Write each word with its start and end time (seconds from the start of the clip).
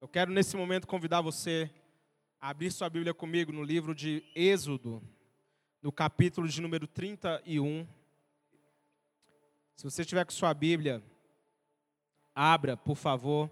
Eu 0.00 0.08
quero 0.08 0.32
nesse 0.32 0.56
momento 0.56 0.86
convidar 0.86 1.20
você 1.20 1.70
a 2.40 2.48
abrir 2.48 2.70
sua 2.72 2.88
Bíblia 2.88 3.12
comigo 3.12 3.52
no 3.52 3.62
livro 3.62 3.94
de 3.94 4.24
Êxodo, 4.34 5.02
no 5.82 5.92
capítulo 5.92 6.48
de 6.48 6.58
número 6.62 6.86
31. 6.86 7.86
Se 9.76 9.84
você 9.84 10.02
tiver 10.02 10.24
com 10.24 10.30
sua 10.30 10.54
Bíblia, 10.54 11.04
abra, 12.34 12.78
por 12.78 12.96
favor. 12.96 13.50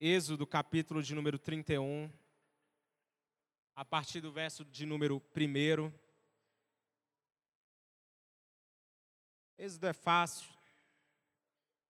Êxodo, 0.00 0.44
capítulo 0.44 1.00
de 1.00 1.14
número 1.14 1.38
31, 1.38 2.10
a 3.76 3.84
partir 3.84 4.20
do 4.20 4.32
verso 4.32 4.64
de 4.64 4.84
número 4.84 5.22
1. 5.36 5.92
Êxodo 9.56 9.86
é 9.86 9.92
fácil, 9.92 10.57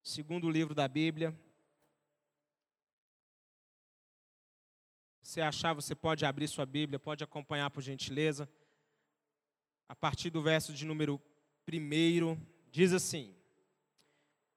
segundo 0.09 0.49
livro 0.49 0.75
da 0.75 0.89
Bíblia. 0.89 1.39
Se 5.21 5.39
achar, 5.43 5.75
você 5.75 5.95
pode 5.95 6.25
abrir 6.25 6.49
sua 6.49 6.65
Bíblia, 6.65 6.99
pode 6.99 7.23
acompanhar 7.23 7.71
por 7.71 7.83
gentileza. 7.83 8.49
A 9.87 9.95
partir 9.95 10.31
do 10.31 10.41
verso 10.41 10.73
de 10.73 10.87
número 10.87 11.21
1, 11.71 12.41
diz 12.71 12.95
assim: 12.95 13.37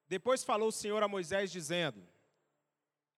Depois 0.07 0.41
falou 0.41 0.69
o 0.69 0.71
Senhor 0.71 1.03
a 1.03 1.07
Moisés, 1.09 1.51
dizendo: 1.51 2.01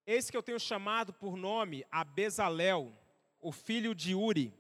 Eis 0.04 0.32
que 0.32 0.36
eu 0.36 0.42
tenho 0.42 0.60
chamado 0.60 1.14
por 1.14 1.38
nome 1.38 1.86
a 1.92 2.04
Bezalel, 2.04 2.92
o 3.40 3.52
filho 3.52 3.94
de 3.94 4.16
Uri, 4.16 4.52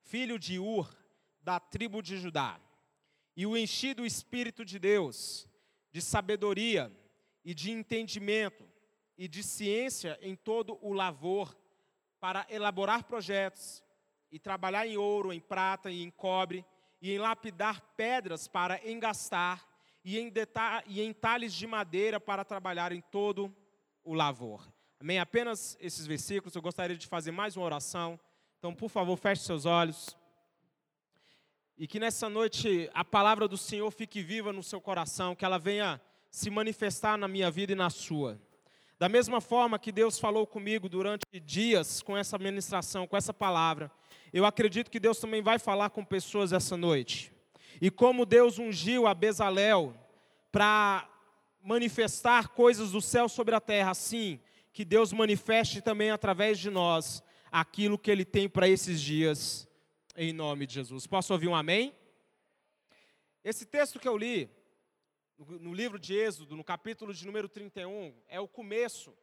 filho 0.00 0.36
de 0.36 0.58
Ur, 0.58 0.92
da 1.40 1.60
tribo 1.60 2.02
de 2.02 2.18
Judá, 2.18 2.60
e 3.36 3.46
o 3.46 3.56
enchi 3.56 3.94
do 3.94 4.04
Espírito 4.04 4.64
de 4.64 4.80
Deus, 4.80 5.48
de 5.92 6.02
sabedoria 6.02 6.92
e 7.44 7.54
de 7.54 7.70
entendimento 7.70 8.64
e 9.16 9.28
de 9.28 9.42
ciência 9.42 10.18
em 10.22 10.34
todo 10.34 10.78
o 10.80 10.92
lavor, 10.92 11.56
para 12.18 12.46
elaborar 12.50 13.04
projetos 13.04 13.82
e 14.30 14.38
trabalhar 14.38 14.86
em 14.86 14.96
ouro, 14.96 15.32
em 15.32 15.40
prata 15.40 15.90
e 15.90 16.02
em 16.02 16.10
cobre, 16.10 16.64
e 17.00 17.12
em 17.12 17.18
lapidar 17.18 17.80
pedras 17.96 18.46
para 18.46 18.80
engastar, 18.88 19.66
e 20.04 20.18
em, 20.18 20.32
e 20.86 21.02
em 21.02 21.12
talhes 21.12 21.52
de 21.52 21.66
madeira 21.66 22.18
para 22.20 22.44
trabalhar 22.44 22.92
em 22.92 23.00
todo 23.00 23.54
o 24.04 24.14
lavor. 24.14 24.66
Amém? 24.98 25.18
Apenas 25.18 25.76
esses 25.80 26.06
versículos, 26.06 26.54
eu 26.54 26.62
gostaria 26.62 26.96
de 26.96 27.06
fazer 27.06 27.30
mais 27.30 27.56
uma 27.56 27.64
oração. 27.64 28.20
Então, 28.58 28.74
por 28.74 28.88
favor, 28.90 29.16
feche 29.16 29.42
seus 29.42 29.64
olhos. 29.64 30.16
E 31.76 31.86
que 31.86 31.98
nessa 31.98 32.28
noite 32.28 32.90
a 32.92 33.02
palavra 33.02 33.48
do 33.48 33.56
Senhor 33.56 33.90
fique 33.90 34.22
viva 34.22 34.52
no 34.52 34.62
seu 34.62 34.80
coração, 34.80 35.34
que 35.34 35.44
ela 35.44 35.58
venha 35.58 36.00
se 36.30 36.48
manifestar 36.50 37.18
na 37.18 37.26
minha 37.26 37.50
vida 37.50 37.72
e 37.72 37.76
na 37.76 37.90
sua. 37.90 38.40
Da 38.98 39.08
mesma 39.08 39.40
forma 39.40 39.78
que 39.78 39.90
Deus 39.90 40.18
falou 40.18 40.46
comigo 40.46 40.88
durante 40.88 41.24
dias 41.42 42.02
com 42.02 42.16
essa 42.16 42.38
ministração, 42.38 43.06
com 43.06 43.16
essa 43.16 43.32
palavra, 43.32 43.90
eu 44.32 44.44
acredito 44.44 44.90
que 44.90 45.00
Deus 45.00 45.18
também 45.18 45.42
vai 45.42 45.58
falar 45.58 45.90
com 45.90 46.04
pessoas 46.04 46.52
essa 46.52 46.76
noite. 46.76 47.32
E 47.80 47.90
como 47.90 48.26
Deus 48.26 48.58
ungiu 48.58 49.06
a 49.06 49.14
Bezalel 49.14 49.94
para 50.52 51.08
manifestar 51.62 52.48
coisas 52.48 52.92
do 52.92 53.00
céu 53.00 53.28
sobre 53.28 53.54
a 53.54 53.60
terra, 53.60 53.90
assim, 53.90 54.38
que 54.72 54.84
Deus 54.84 55.12
manifeste 55.12 55.80
também 55.80 56.10
através 56.10 56.58
de 56.58 56.70
nós 56.70 57.22
aquilo 57.50 57.98
que 57.98 58.10
Ele 58.10 58.24
tem 58.24 58.48
para 58.48 58.68
esses 58.68 59.00
dias, 59.00 59.68
em 60.16 60.32
nome 60.32 60.66
de 60.66 60.74
Jesus. 60.74 61.06
Posso 61.06 61.32
ouvir 61.32 61.48
um 61.48 61.54
amém? 61.54 61.94
Esse 63.42 63.64
texto 63.64 63.98
que 63.98 64.06
eu 64.06 64.16
li, 64.16 64.48
no 65.46 65.72
livro 65.72 65.98
de 65.98 66.14
Êxodo, 66.14 66.54
no 66.54 66.62
capítulo 66.62 67.14
de 67.14 67.24
número 67.24 67.48
31, 67.48 68.14
é 68.28 68.38
o 68.38 68.46
começo. 68.46 69.16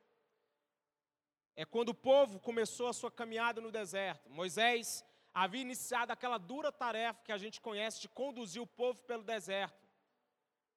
É 1.55 1.63
quando 1.63 1.89
o 1.89 1.93
povo 1.93 2.39
começou 2.39 2.87
a 2.87 2.93
sua 2.93 3.11
caminhada 3.11 3.61
no 3.61 3.71
deserto. 3.71 4.29
Moisés 4.29 5.05
havia 5.33 5.61
iniciado 5.61 6.11
aquela 6.11 6.37
dura 6.37 6.71
tarefa 6.71 7.23
que 7.23 7.31
a 7.31 7.37
gente 7.37 7.61
conhece 7.61 8.01
de 8.01 8.09
conduzir 8.09 8.61
o 8.61 8.67
povo 8.67 9.01
pelo 9.03 9.23
deserto. 9.23 9.87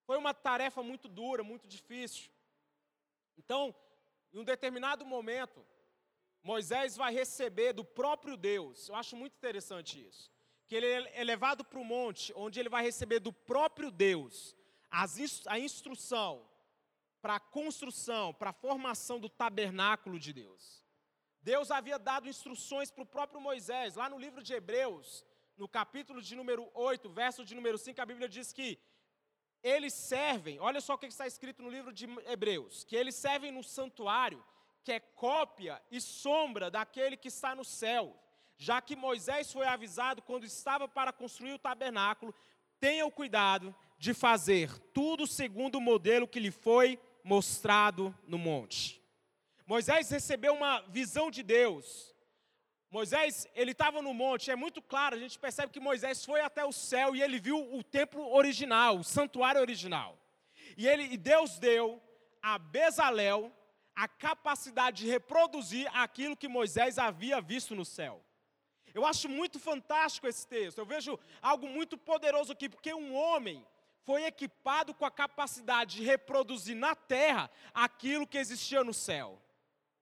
Foi 0.05 0.19
uma 0.19 0.35
tarefa 0.35 0.83
muito 0.83 1.09
dura, 1.09 1.43
muito 1.43 1.67
difícil. 1.67 2.31
Então, 3.39 3.75
em 4.33 4.39
um 4.39 4.45
determinado 4.45 5.07
momento, 5.07 5.65
Moisés 6.43 6.97
vai 6.97 7.15
receber 7.15 7.73
do 7.73 7.85
próprio 7.85 8.37
Deus. 8.37 8.89
Eu 8.89 8.95
acho 8.95 9.17
muito 9.17 9.35
interessante 9.37 10.07
isso. 10.07 10.31
Que 10.67 10.77
ele 10.77 11.09
é 11.13 11.25
levado 11.25 11.65
para 11.65 11.79
o 11.79 11.85
monte, 11.85 12.33
onde 12.37 12.61
ele 12.61 12.69
vai 12.69 12.83
receber 12.83 13.21
do 13.21 13.33
próprio 13.33 13.91
Deus 13.91 14.55
a 14.91 15.59
instrução 15.59 16.47
para 17.23 17.37
a 17.37 17.41
construção, 17.41 18.33
para 18.35 18.51
a 18.51 18.55
formação 18.55 19.21
do 19.21 19.29
tabernáculo 19.29 20.19
de 20.19 20.33
Deus. 20.33 20.85
Deus 21.43 21.71
havia 21.71 21.99
dado 21.99 22.29
instruções 22.29 22.91
para 22.91 23.03
o 23.03 23.07
próprio 23.07 23.41
Moisés, 23.41 23.95
lá 23.95 24.09
no 24.09 24.19
livro 24.19 24.43
de 24.43 24.53
Hebreus, 24.53 25.25
no 25.57 25.69
capítulo 25.69 26.21
de 26.21 26.35
número 26.35 26.71
8, 26.75 27.09
verso 27.11 27.45
de 27.45 27.55
número 27.55 27.79
5, 27.79 28.01
a 28.01 28.07
Bíblia 28.07 28.29
diz 28.29 28.53
que 28.53 28.79
eles 29.63 29.93
servem, 29.93 30.59
olha 30.59 30.81
só 30.81 30.95
o 30.95 30.99
que 30.99 31.07
está 31.07 31.27
escrito 31.27 31.63
no 31.63 31.69
livro 31.69 31.93
de 31.93 32.07
Hebreus, 32.27 32.85
que 32.85 32.97
eles 32.97 33.15
servem 33.15 33.53
no 33.53 33.63
santuário, 33.63 34.43
que 34.83 34.93
é 34.93 35.01
cópia 35.01 35.81
e 35.91 36.01
sombra 36.01 36.71
daquele 36.71 37.17
que 37.17 37.29
está 37.29 37.55
no 37.55 37.65
céu. 37.65 38.19
Já 38.57 38.81
que 38.81 38.97
Moisés 38.97 39.53
foi 39.53 39.67
avisado 39.67 40.23
quando 40.23 40.45
estava 40.45 40.89
para 40.89 41.13
construir 41.13 41.53
o 41.53 41.59
tabernáculo, 41.59 42.35
tenha 42.79 43.05
o 43.05 43.11
cuidado 43.11 43.75
de 44.01 44.15
fazer 44.15 44.77
tudo 44.95 45.27
segundo 45.27 45.77
o 45.77 45.81
modelo 45.81 46.27
que 46.27 46.41
lhe 46.41 46.51
foi 46.51 46.99
mostrado 47.23 48.17
no 48.27 48.39
monte. 48.39 48.99
Moisés 49.67 50.09
recebeu 50.09 50.55
uma 50.55 50.81
visão 50.89 51.31
de 51.31 51.43
Deus. 51.43 52.17
Moisés, 52.91 53.47
ele 53.55 53.73
estava 53.73 54.01
no 54.01 54.15
monte, 54.15 54.51
é 54.51 54.57
muito 54.57 54.81
claro, 54.81 55.15
a 55.15 55.19
gente 55.19 55.39
percebe 55.39 55.71
que 55.71 55.79
Moisés 55.79 56.25
foi 56.25 56.41
até 56.41 56.65
o 56.65 56.73
céu 56.73 57.15
e 57.15 57.23
ele 57.23 57.39
viu 57.39 57.59
o 57.75 57.85
templo 57.85 58.27
original, 58.35 58.97
o 58.97 59.05
santuário 59.05 59.61
original. 59.61 60.19
E, 60.79 60.89
ele, 60.89 61.05
e 61.05 61.19
Deus 61.19 61.59
deu 61.59 62.03
a 62.41 62.59
Bezalel 62.59 63.53
a 63.95 64.09
capacidade 64.09 65.05
de 65.05 65.11
reproduzir 65.11 65.87
aquilo 65.95 66.35
que 66.35 66.49
Moisés 66.49 66.99
havia 66.99 67.39
visto 67.39 67.75
no 67.75 67.85
céu. 67.85 68.25
Eu 68.95 69.05
acho 69.05 69.29
muito 69.29 69.61
fantástico 69.61 70.27
esse 70.27 70.47
texto. 70.49 70.79
Eu 70.79 70.87
vejo 70.87 71.19
algo 71.43 71.69
muito 71.69 71.99
poderoso 71.99 72.51
aqui, 72.51 72.67
porque 72.67 72.95
um 72.95 73.15
homem 73.15 73.65
foi 74.05 74.25
equipado 74.25 74.95
com 74.95 75.05
a 75.05 75.11
capacidade 75.11 75.97
de 75.97 76.05
reproduzir 76.05 76.77
na 76.77 76.95
terra 76.95 77.51
aquilo 77.73 78.27
que 78.27 78.39
existia 78.39 78.83
no 78.83 78.95
céu. 78.95 79.41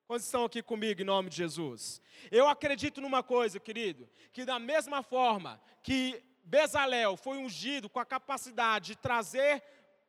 Quantos 0.06 0.24
estão 0.24 0.44
aqui 0.44 0.62
comigo 0.62 1.02
em 1.02 1.04
nome 1.04 1.28
de 1.28 1.36
Jesus? 1.36 2.00
Eu 2.30 2.48
acredito 2.48 3.00
numa 3.00 3.22
coisa, 3.22 3.60
querido, 3.60 4.08
que 4.32 4.44
da 4.44 4.58
mesma 4.58 5.02
forma 5.02 5.60
que 5.82 6.22
Bezalel 6.44 7.16
foi 7.16 7.36
ungido 7.36 7.90
com 7.90 8.00
a 8.00 8.06
capacidade 8.06 8.86
de 8.86 8.96
trazer 8.96 9.62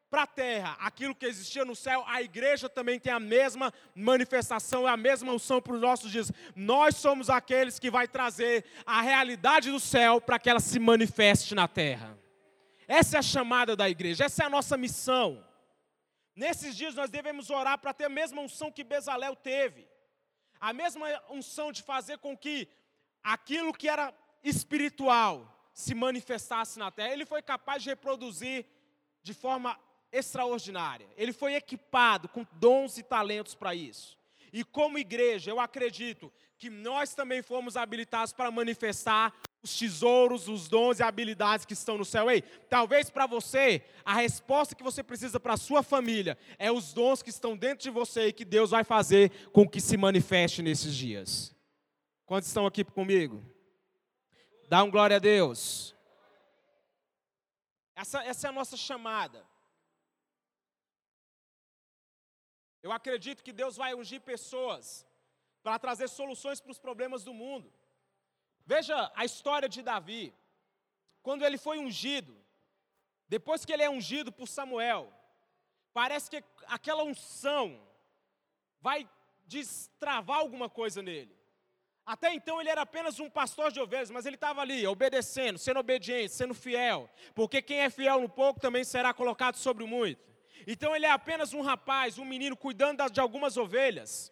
para 0.10 0.24
a 0.24 0.28
terra 0.28 0.78
aquilo 0.80 1.14
que 1.14 1.26
existia 1.26 1.64
no 1.64 1.76
céu, 1.76 2.04
a 2.08 2.22
igreja 2.22 2.68
também 2.68 3.00
tem 3.00 3.12
a 3.12 3.20
mesma 3.20 3.74
manifestação, 3.94 4.88
a 4.88 4.98
mesma 4.98 5.34
unção 5.34 5.62
para 5.62 5.74
os 5.74 5.82
nossos 5.82 6.10
dias. 6.12 6.32
Nós 6.56 6.96
somos 6.96 7.30
aqueles 7.30 7.78
que 7.78 7.92
vai 7.92 8.08
trazer 8.08 8.66
a 8.86 9.02
realidade 9.02 9.70
do 9.70 9.80
céu 9.80 10.20
para 10.20 10.40
que 10.40 10.50
ela 10.50 10.60
se 10.60 10.80
manifeste 10.80 11.54
na 11.54 11.68
terra. 11.68 12.18
Essa 12.92 13.18
é 13.18 13.20
a 13.20 13.22
chamada 13.22 13.76
da 13.76 13.88
igreja, 13.88 14.26
essa 14.26 14.42
é 14.42 14.46
a 14.48 14.50
nossa 14.50 14.76
missão. 14.76 15.46
Nesses 16.36 16.76
dias 16.76 16.96
nós 16.96 17.12
devemos 17.12 17.52
orar 17.52 17.78
para 17.78 17.94
ter 17.94 18.06
a 18.06 18.10
mesma 18.10 18.42
unção 18.42 18.72
que 18.72 18.84
Bezalel 18.84 19.36
teve. 19.36 19.88
A 20.60 20.74
mesma 20.74 21.06
unção 21.30 21.72
de 21.72 21.84
fazer 21.84 22.18
com 22.18 22.36
que 22.36 22.68
aquilo 23.22 23.72
que 23.72 23.88
era 23.88 24.12
espiritual 24.44 25.70
se 25.72 25.94
manifestasse 25.94 26.80
na 26.80 26.90
terra. 26.90 27.14
Ele 27.14 27.28
foi 27.28 27.44
capaz 27.44 27.84
de 27.84 27.90
reproduzir 27.90 28.66
de 29.22 29.36
forma 29.36 29.80
extraordinária. 30.12 31.08
Ele 31.16 31.32
foi 31.32 31.54
equipado 31.54 32.28
com 32.28 32.44
dons 32.54 32.98
e 32.98 33.04
talentos 33.04 33.54
para 33.54 33.76
isso. 33.76 34.18
E 34.52 34.64
como 34.64 34.98
igreja, 34.98 35.52
eu 35.52 35.60
acredito 35.60 36.34
que 36.58 36.72
nós 36.72 37.14
também 37.14 37.44
fomos 37.44 37.78
habilitados 37.78 38.34
para 38.34 38.50
manifestar 38.50 39.32
os 39.62 39.78
tesouros, 39.78 40.48
os 40.48 40.68
dons 40.68 41.00
e 41.00 41.04
habilidades 41.04 41.66
que 41.66 41.74
estão 41.74 41.98
no 41.98 42.06
céu. 42.06 42.30
Ei, 42.32 42.42
talvez 42.42 43.10
para 43.10 43.28
você, 43.28 43.84
a 44.06 44.14
resposta 44.14 44.76
que 44.76 44.84
você 44.84 45.04
precisa 45.04 45.40
para 45.40 45.54
a 45.54 45.58
sua 45.58 45.84
família 45.84 46.38
é 46.58 46.72
os 46.72 46.94
dons 46.94 47.22
que 47.22 47.30
estão 47.30 47.58
dentro 47.58 47.84
de 47.84 47.90
você 47.90 48.28
e 48.28 48.34
que 48.34 48.46
Deus 48.46 48.72
vai 48.72 48.84
fazer 48.84 49.50
com 49.52 49.68
que 49.68 49.82
se 49.82 49.98
manifeste 49.98 50.62
nesses 50.62 50.96
dias. 50.96 51.56
Quantos 52.26 52.48
estão 52.48 52.66
aqui 52.66 52.84
comigo? 52.84 53.44
Dá 54.70 54.84
um 54.84 54.92
glória 54.92 55.18
a 55.18 55.20
Deus. 55.20 55.96
Essa, 57.96 58.24
essa 58.24 58.48
é 58.48 58.50
a 58.50 58.54
nossa 58.54 58.78
chamada. 58.78 59.46
Eu 62.82 62.94
acredito 62.94 63.44
que 63.44 63.52
Deus 63.52 63.76
vai 63.76 63.94
ungir 63.94 64.22
pessoas 64.22 65.06
para 65.62 65.78
trazer 65.78 66.08
soluções 66.08 66.62
para 66.62 66.72
os 66.72 66.80
problemas 66.80 67.26
do 67.26 67.34
mundo. 67.34 67.74
Veja 68.72 69.12
a 69.16 69.26
história 69.26 69.68
de 69.68 69.82
Davi. 69.82 70.32
Quando 71.24 71.44
ele 71.44 71.58
foi 71.58 71.80
ungido, 71.80 72.38
depois 73.28 73.66
que 73.66 73.74
ele 73.74 73.82
é 73.82 73.90
ungido 73.90 74.32
por 74.32 74.48
Samuel, 74.48 75.12
parece 75.92 76.30
que 76.30 76.44
aquela 76.68 77.04
unção 77.04 77.82
vai 78.80 79.10
destravar 79.48 80.38
alguma 80.38 80.70
coisa 80.70 81.02
nele. 81.02 81.36
Até 82.06 82.32
então 82.32 82.62
ele 82.62 82.70
era 82.70 82.84
apenas 82.84 83.20
um 83.20 83.28
pastor 83.28 83.72
de 83.72 83.80
ovelhas, 83.80 84.12
mas 84.12 84.28
ele 84.28 84.36
estava 84.36 84.62
ali, 84.62 84.86
obedecendo, 84.86 85.58
sendo 85.58 85.80
obediente, 85.80 86.32
sendo 86.32 86.54
fiel. 86.54 87.10
Porque 87.34 87.64
quem 87.64 87.80
é 87.80 87.90
fiel 87.90 88.22
no 88.22 88.30
pouco 88.30 88.60
também 88.60 88.84
será 88.84 89.12
colocado 89.16 89.56
sobre 89.56 89.84
o 89.84 89.88
muito. 89.88 90.24
Então 90.68 90.96
ele 90.96 91.08
é 91.08 91.12
apenas 91.12 91.54
um 91.54 91.62
rapaz, 91.62 92.20
um 92.20 92.26
menino 92.26 92.56
cuidando 92.56 93.10
de 93.10 93.20
algumas 93.20 93.58
ovelhas. 93.58 94.32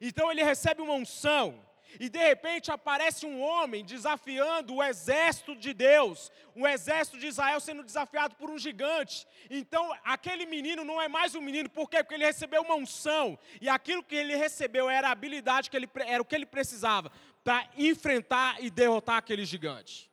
Então 0.00 0.32
ele 0.32 0.42
recebe 0.42 0.80
uma 0.80 0.94
unção. 0.94 1.62
E 2.00 2.08
de 2.08 2.18
repente 2.18 2.70
aparece 2.70 3.26
um 3.26 3.40
homem 3.40 3.84
desafiando 3.84 4.74
o 4.74 4.82
exército 4.82 5.54
de 5.54 5.72
Deus, 5.72 6.30
o 6.54 6.66
exército 6.66 7.18
de 7.18 7.26
Israel 7.26 7.60
sendo 7.60 7.82
desafiado 7.82 8.34
por 8.36 8.50
um 8.50 8.58
gigante. 8.58 9.26
Então 9.50 9.92
aquele 10.04 10.46
menino 10.46 10.84
não 10.84 11.00
é 11.00 11.08
mais 11.08 11.34
um 11.34 11.40
menino, 11.40 11.68
por 11.68 11.88
quê? 11.88 12.02
Porque 12.02 12.14
ele 12.14 12.24
recebeu 12.24 12.62
uma 12.62 12.74
unção, 12.74 13.38
e 13.60 13.68
aquilo 13.68 14.02
que 14.02 14.14
ele 14.14 14.36
recebeu 14.36 14.88
era 14.88 15.08
a 15.08 15.12
habilidade 15.12 15.70
que 15.70 15.76
ele 15.76 15.88
era 16.06 16.22
o 16.22 16.24
que 16.24 16.34
ele 16.34 16.46
precisava 16.46 17.10
para 17.42 17.68
enfrentar 17.76 18.62
e 18.62 18.70
derrotar 18.70 19.16
aquele 19.16 19.44
gigante. 19.44 20.10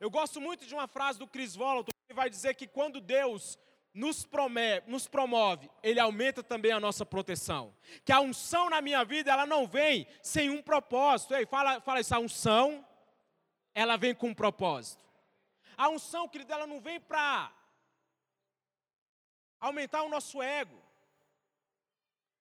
Eu 0.00 0.10
gosto 0.10 0.40
muito 0.40 0.66
de 0.66 0.74
uma 0.74 0.86
frase 0.86 1.18
do 1.18 1.26
Chris 1.26 1.54
Volato, 1.56 1.90
que 2.08 2.14
vai 2.14 2.28
dizer 2.28 2.54
que 2.54 2.66
quando 2.66 3.00
Deus 3.00 3.58
nos 3.94 4.26
promove, 4.26 4.82
nos 4.88 5.06
promove, 5.06 5.70
Ele 5.80 6.00
aumenta 6.00 6.42
também 6.42 6.72
a 6.72 6.80
nossa 6.80 7.06
proteção. 7.06 7.72
Que 8.04 8.12
a 8.12 8.20
unção 8.20 8.68
na 8.68 8.80
minha 8.80 9.04
vida, 9.04 9.30
ela 9.30 9.46
não 9.46 9.68
vem 9.68 10.06
sem 10.20 10.50
um 10.50 10.60
propósito. 10.60 11.32
Ei, 11.34 11.46
fala, 11.46 11.80
fala 11.80 12.00
isso, 12.00 12.12
a 12.12 12.18
unção, 12.18 12.84
ela 13.72 13.96
vem 13.96 14.12
com 14.12 14.28
um 14.28 14.34
propósito. 14.34 15.04
A 15.76 15.88
unção, 15.88 16.28
querido, 16.28 16.52
ela 16.52 16.66
não 16.66 16.80
vem 16.80 17.00
para 17.00 17.52
aumentar 19.60 20.02
o 20.02 20.08
nosso 20.08 20.42
ego. 20.42 20.82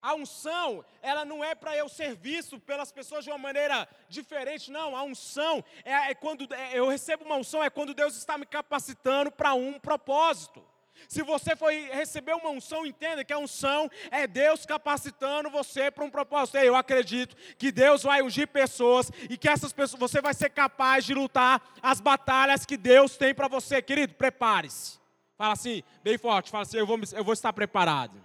A 0.01 0.15
unção, 0.15 0.83
ela 1.01 1.23
não 1.23 1.41
é 1.44 1.56
para 1.56 1.77
eu 1.77 1.88
ser 1.88 2.15
visto 2.15 2.59
pelas 2.59 2.91
pessoas 2.91 3.23
de 3.23 3.29
uma 3.29 3.38
maneira 3.38 3.88
diferente, 4.09 4.69
não. 4.69 4.97
A 4.97 5.03
unção 5.03 5.63
é, 5.85 6.11
é 6.11 6.15
quando 6.15 6.51
é, 6.53 6.77
eu 6.77 6.89
recebo 6.89 7.23
uma 7.23 7.38
unção, 7.38 7.63
é 7.63 7.69
quando 7.69 7.94
Deus 7.94 8.17
está 8.17 8.38
me 8.38 8.45
capacitando 8.45 9.31
para 9.31 9.53
um 9.53 9.79
propósito. 9.79 10.72
Se 11.07 11.22
você 11.22 11.56
foi 11.56 11.90
receber 11.92 12.34
uma 12.34 12.50
unção, 12.50 12.86
entenda 12.86 13.24
que 13.24 13.34
a 13.34 13.38
unção 13.38 13.90
é 14.10 14.25
Deus 14.25 14.66
capacitando 14.66 15.50
você 15.50 15.92
para 15.92 16.04
um 16.04 16.10
propósito. 16.10 16.57
Eu 16.57 16.75
acredito 16.75 17.36
que 17.57 17.72
Deus 17.72 18.04
vai 18.04 18.22
ungir 18.22 18.48
pessoas 18.48 19.12
e 19.30 19.38
que 19.38 19.50
essas 19.50 19.74
pessoas 19.74 20.00
você 20.00 20.22
vai 20.22 20.34
ser 20.34 20.50
capaz 20.50 21.06
de 21.06 21.13
lutar 21.13 21.62
as 21.81 22.00
batalhas 22.00 22.66
que 22.66 22.78
Deus 22.78 23.18
tem 23.18 23.34
para 23.34 23.48
você, 23.48 23.81
querido. 23.81 24.16
Prepare-se. 24.16 25.00
Fala 25.38 25.54
assim, 25.54 25.84
bem 26.04 26.18
forte. 26.18 26.51
Fala 26.51 26.63
assim, 26.63 26.78
eu 26.78 26.88
vou, 26.88 27.00
eu 27.13 27.24
vou 27.24 27.34
estar 27.34 27.51
preparado. 27.54 28.24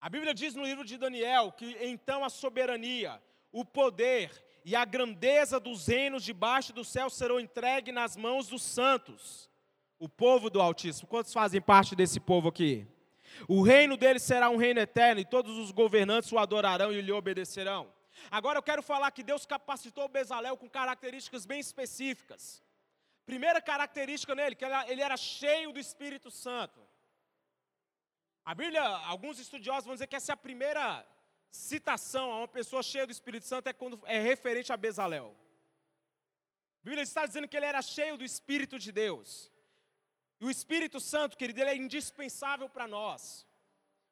A 0.00 0.08
Bíblia 0.08 0.32
diz 0.32 0.54
no 0.54 0.64
livro 0.64 0.84
de 0.84 0.96
Daniel 0.96 1.52
que 1.52 1.76
então 1.80 2.24
a 2.24 2.30
soberania, 2.30 3.20
o 3.52 3.64
poder 3.64 4.30
e 4.64 4.74
a 4.74 4.84
grandeza 4.84 5.60
dos 5.60 5.86
reinos 5.86 6.24
debaixo 6.24 6.72
do 6.72 6.84
céu 6.84 7.10
serão 7.10 7.38
entregues 7.38 7.94
nas 7.94 8.16
mãos 8.16 8.46
dos 8.46 8.62
santos 8.62 9.49
o 10.00 10.08
povo 10.08 10.48
do 10.48 10.60
Altíssimo. 10.60 11.06
Quantos 11.06 11.32
fazem 11.32 11.60
parte 11.60 11.94
desse 11.94 12.18
povo 12.18 12.48
aqui? 12.48 12.88
O 13.46 13.62
reino 13.62 13.96
dele 13.96 14.18
será 14.18 14.48
um 14.48 14.56
reino 14.56 14.80
eterno 14.80 15.20
e 15.20 15.24
todos 15.24 15.56
os 15.58 15.70
governantes 15.70 16.32
o 16.32 16.38
adorarão 16.38 16.90
e 16.90 17.00
lhe 17.00 17.12
obedecerão. 17.12 17.92
Agora 18.30 18.58
eu 18.58 18.62
quero 18.62 18.82
falar 18.82 19.10
que 19.10 19.22
Deus 19.22 19.46
capacitou 19.46 20.08
Bezalel 20.08 20.56
com 20.56 20.68
características 20.68 21.46
bem 21.46 21.60
específicas. 21.60 22.62
Primeira 23.24 23.60
característica 23.60 24.34
nele, 24.34 24.56
que 24.56 24.64
ele 24.64 25.02
era 25.02 25.16
cheio 25.16 25.70
do 25.72 25.78
Espírito 25.78 26.30
Santo. 26.30 26.80
A 28.44 28.54
Bíblia, 28.54 28.82
alguns 28.82 29.38
estudiosos 29.38 29.84
vão 29.84 29.94
dizer 29.94 30.06
que 30.06 30.16
essa 30.16 30.32
é 30.32 30.34
a 30.34 30.36
primeira 30.36 31.06
citação 31.50 32.32
a 32.32 32.38
uma 32.38 32.48
pessoa 32.48 32.82
cheia 32.82 33.06
do 33.06 33.12
Espírito 33.12 33.46
Santo 33.46 33.68
é 33.68 33.72
quando 33.72 34.00
é 34.06 34.18
referente 34.18 34.72
a 34.72 34.76
Bezalel. 34.76 35.36
A 36.80 36.84
Bíblia 36.84 37.02
está 37.02 37.26
dizendo 37.26 37.46
que 37.46 37.56
ele 37.56 37.66
era 37.66 37.82
cheio 37.82 38.16
do 38.16 38.24
Espírito 38.24 38.78
de 38.78 38.90
Deus. 38.90 39.49
E 40.40 40.44
o 40.46 40.50
Espírito 40.50 40.98
Santo, 40.98 41.36
querido, 41.36 41.60
ele 41.60 41.70
é 41.70 41.76
indispensável 41.76 42.68
para 42.68 42.88
nós. 42.88 43.46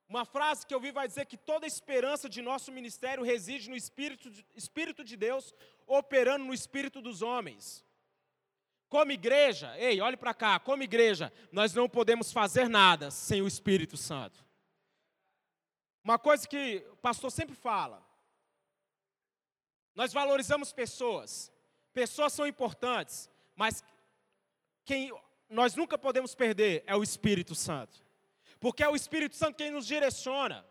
Uma 0.08 0.24
frase 0.24 0.66
que 0.66 0.74
eu 0.74 0.80
vi 0.80 0.90
vai 0.90 1.06
dizer 1.08 1.26
que 1.26 1.36
toda 1.36 1.66
esperança 1.66 2.28
de 2.28 2.40
nosso 2.42 2.70
ministério 2.72 3.24
reside 3.24 3.68
no 3.68 3.76
Espírito 3.76 4.30
de, 4.30 4.44
Espírito 4.54 5.02
de 5.04 5.16
Deus 5.16 5.54
operando 5.86 6.44
no 6.44 6.54
Espírito 6.54 7.00
dos 7.00 7.22
homens. 7.22 7.84
Como 8.88 9.12
igreja, 9.12 9.76
ei, 9.78 10.00
olhe 10.00 10.16
para 10.16 10.32
cá, 10.32 10.58
como 10.58 10.82
igreja, 10.82 11.32
nós 11.52 11.74
não 11.74 11.88
podemos 11.88 12.32
fazer 12.32 12.68
nada 12.68 13.10
sem 13.10 13.42
o 13.42 13.46
Espírito 13.46 13.96
Santo. 13.98 14.42
Uma 16.02 16.18
coisa 16.18 16.48
que 16.48 16.86
o 16.90 16.96
pastor 16.96 17.30
sempre 17.30 17.54
fala, 17.54 18.02
nós 19.94 20.10
valorizamos 20.12 20.72
pessoas, 20.72 21.52
pessoas 21.92 22.32
são 22.32 22.46
importantes, 22.46 23.28
mas 23.54 23.84
quem 24.86 25.12
nós 25.48 25.74
nunca 25.74 25.96
podemos 25.96 26.34
perder 26.34 26.82
é 26.86 26.94
o 26.94 27.02
Espírito 27.02 27.54
Santo. 27.54 28.02
Porque 28.60 28.82
é 28.82 28.88
o 28.88 28.96
Espírito 28.96 29.36
Santo 29.36 29.56
quem 29.56 29.70
nos 29.70 29.86
direciona. 29.86 30.64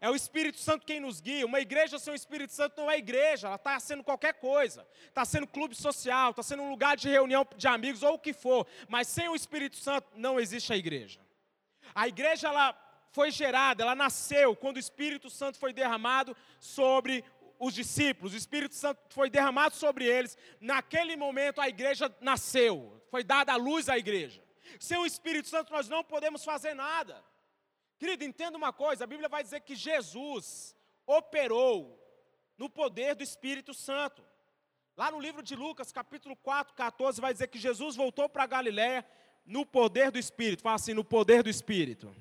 É 0.00 0.08
o 0.08 0.14
Espírito 0.14 0.58
Santo 0.58 0.86
quem 0.86 1.00
nos 1.00 1.20
guia. 1.20 1.46
Uma 1.46 1.60
igreja 1.60 1.98
sem 1.98 2.12
o 2.12 2.16
Espírito 2.16 2.52
Santo 2.52 2.80
não 2.80 2.90
é 2.90 2.98
igreja, 2.98 3.48
ela 3.48 3.56
está 3.56 3.78
sendo 3.80 4.04
qualquer 4.04 4.34
coisa. 4.34 4.86
Está 5.06 5.24
sendo 5.24 5.46
clube 5.46 5.74
social, 5.74 6.30
está 6.30 6.42
sendo 6.42 6.62
um 6.62 6.70
lugar 6.70 6.96
de 6.96 7.08
reunião 7.08 7.46
de 7.56 7.66
amigos 7.66 8.02
ou 8.02 8.14
o 8.14 8.18
que 8.18 8.32
for. 8.32 8.66
Mas 8.88 9.08
sem 9.08 9.28
o 9.28 9.34
Espírito 9.34 9.76
Santo 9.76 10.08
não 10.14 10.38
existe 10.38 10.72
a 10.72 10.76
igreja. 10.76 11.20
A 11.94 12.06
igreja 12.06 12.48
ela 12.48 12.76
foi 13.10 13.30
gerada, 13.30 13.82
ela 13.82 13.94
nasceu 13.94 14.54
quando 14.54 14.76
o 14.76 14.80
Espírito 14.80 15.30
Santo 15.30 15.58
foi 15.58 15.72
derramado 15.72 16.36
sobre 16.60 17.24
os 17.58 17.74
discípulos, 17.74 18.34
o 18.34 18.36
Espírito 18.36 18.74
Santo 18.74 19.00
foi 19.10 19.28
derramado 19.28 19.74
sobre 19.74 20.04
eles. 20.04 20.36
Naquele 20.60 21.16
momento 21.16 21.60
a 21.60 21.68
igreja 21.68 22.14
nasceu 22.20 22.98
foi 23.10 23.24
dada 23.24 23.52
a 23.52 23.56
luz 23.56 23.88
à 23.88 23.98
igreja. 23.98 24.42
Sem 24.78 24.98
o 24.98 25.06
Espírito 25.06 25.48
Santo 25.48 25.72
nós 25.72 25.88
não 25.88 26.04
podemos 26.04 26.44
fazer 26.44 26.74
nada. 26.74 27.22
Querido, 27.98 28.24
entenda 28.24 28.56
uma 28.56 28.72
coisa: 28.72 29.04
a 29.04 29.06
Bíblia 29.06 29.28
vai 29.28 29.42
dizer 29.42 29.60
que 29.60 29.74
Jesus 29.74 30.76
operou 31.06 31.98
no 32.56 32.68
poder 32.68 33.14
do 33.14 33.22
Espírito 33.22 33.72
Santo. 33.72 34.22
Lá 34.96 35.10
no 35.10 35.20
livro 35.20 35.42
de 35.42 35.54
Lucas, 35.54 35.92
capítulo 35.92 36.36
4, 36.36 36.74
14, 36.74 37.20
vai 37.20 37.32
dizer 37.32 37.46
que 37.46 37.58
Jesus 37.58 37.96
voltou 37.96 38.28
para 38.28 38.46
Galiléia 38.46 39.06
no 39.46 39.64
poder 39.64 40.10
do 40.10 40.18
Espírito. 40.18 40.62
Fala 40.62 40.74
assim, 40.74 40.92
no 40.92 41.04
poder 41.04 41.42
do 41.42 41.48
Espírito. 41.48 42.14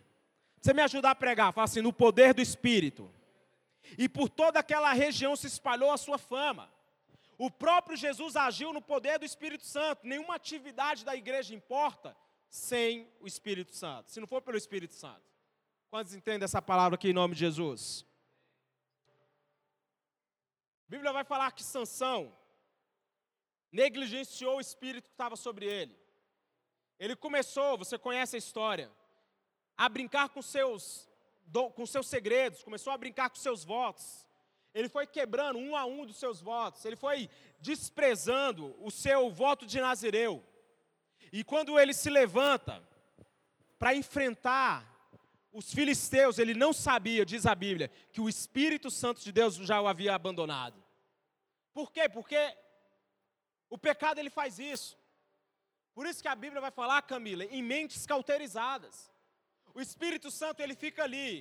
Você 0.61 0.73
me 0.73 0.81
ajudar 0.83 1.11
a 1.11 1.15
pregar, 1.15 1.51
fala 1.53 1.65
assim, 1.65 1.81
no 1.81 1.91
poder 1.91 2.33
do 2.33 2.41
Espírito. 2.41 3.11
E 3.97 4.09
por 4.09 4.29
toda 4.29 4.59
aquela 4.59 4.91
região 4.93 5.35
se 5.35 5.47
espalhou 5.47 5.91
a 5.91 5.97
sua 5.97 6.17
fama. 6.17 6.71
O 7.37 7.51
próprio 7.51 7.95
Jesus 7.95 8.35
agiu 8.35 8.73
no 8.73 8.81
poder 8.81 9.19
do 9.19 9.25
Espírito 9.25 9.65
Santo. 9.65 10.07
Nenhuma 10.07 10.35
atividade 10.35 11.05
da 11.05 11.15
igreja 11.15 11.53
importa 11.53 12.17
sem 12.49 13.07
o 13.19 13.27
Espírito 13.27 13.75
Santo, 13.75 14.09
se 14.09 14.19
não 14.19 14.27
for 14.27 14.41
pelo 14.41 14.57
Espírito 14.57 14.93
Santo. 14.93 15.21
Quantos 15.89 16.13
entendem 16.13 16.45
essa 16.45 16.61
palavra 16.61 16.95
aqui 16.95 17.09
em 17.09 17.13
nome 17.13 17.33
de 17.33 17.41
Jesus? 17.41 18.05
A 20.87 20.89
Bíblia 20.89 21.11
vai 21.11 21.23
falar 21.23 21.51
que 21.51 21.63
Sansão 21.63 22.35
negligenciou 23.71 24.57
o 24.57 24.61
espírito 24.61 25.09
que 25.09 25.13
estava 25.13 25.35
sobre 25.35 25.65
ele. 25.65 25.97
Ele 26.99 27.15
começou, 27.15 27.77
você 27.77 27.97
conhece 27.97 28.35
a 28.35 28.39
história, 28.39 28.91
a 29.77 29.87
brincar 29.87 30.29
com 30.29 30.41
seus, 30.41 31.07
com 31.75 31.85
seus 31.85 32.07
segredos, 32.07 32.63
começou 32.63 32.93
a 32.93 32.97
brincar 32.97 33.29
com 33.29 33.35
seus 33.35 33.63
votos 33.63 34.27
ele 34.77 34.89
foi 34.89 35.07
quebrando 35.07 35.57
um 35.57 35.75
a 35.75 35.85
um 35.85 36.05
dos 36.05 36.17
seus 36.17 36.39
votos, 36.39 36.85
ele 36.85 36.95
foi 36.95 37.27
desprezando 37.59 38.75
o 38.79 38.91
seu 38.91 39.31
voto 39.31 39.65
de 39.65 39.81
Nazireu. 39.81 40.43
E 41.31 41.43
quando 41.43 41.79
ele 41.79 41.95
se 41.95 42.11
levanta 42.11 42.87
para 43.79 43.95
enfrentar 43.95 44.85
os 45.51 45.73
filisteus, 45.73 46.37
ele 46.37 46.53
não 46.53 46.71
sabia, 46.71 47.25
diz 47.25 47.47
a 47.47 47.55
Bíblia, 47.55 47.89
que 48.11 48.21
o 48.21 48.29
Espírito 48.29 48.91
Santo 48.91 49.19
de 49.21 49.31
Deus 49.31 49.55
já 49.55 49.81
o 49.81 49.87
havia 49.87 50.13
abandonado. 50.13 50.83
Por 51.73 51.91
quê? 51.91 52.07
Porque 52.07 52.55
o 53.71 53.79
pecado 53.79 54.19
ele 54.19 54.29
faz 54.29 54.59
isso. 54.59 54.95
Por 55.95 56.05
isso 56.05 56.21
que 56.21 56.27
a 56.27 56.35
Bíblia 56.35 56.61
vai 56.61 56.69
falar, 56.69 57.01
Camila, 57.01 57.43
em 57.45 57.63
mentes 57.63 58.05
cauterizadas. 58.05 59.11
O 59.77 59.81
Espírito 59.87 60.29
Santo 60.31 60.61
ele 60.63 60.75
fica 60.75 61.01
ali, 61.07 61.31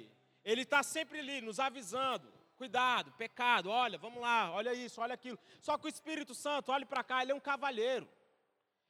ele 0.44 0.62
está 0.66 0.80
sempre 0.82 1.18
ali, 1.20 1.38
nos 1.40 1.58
avisando 1.58 2.36
cuidado, 2.56 3.12
pecado, 3.12 3.68
olha, 3.70 3.98
vamos 3.98 4.20
lá, 4.20 4.50
olha 4.50 4.72
isso, 4.74 5.00
olha 5.00 5.14
aquilo. 5.14 5.38
Só 5.60 5.76
que 5.78 5.86
o 5.86 5.88
Espírito 5.88 6.34
Santo, 6.34 6.72
olhe 6.72 6.86
para 6.86 7.04
cá, 7.04 7.22
ele 7.22 7.32
é 7.32 7.34
um 7.34 7.40
cavalheiro. 7.40 8.08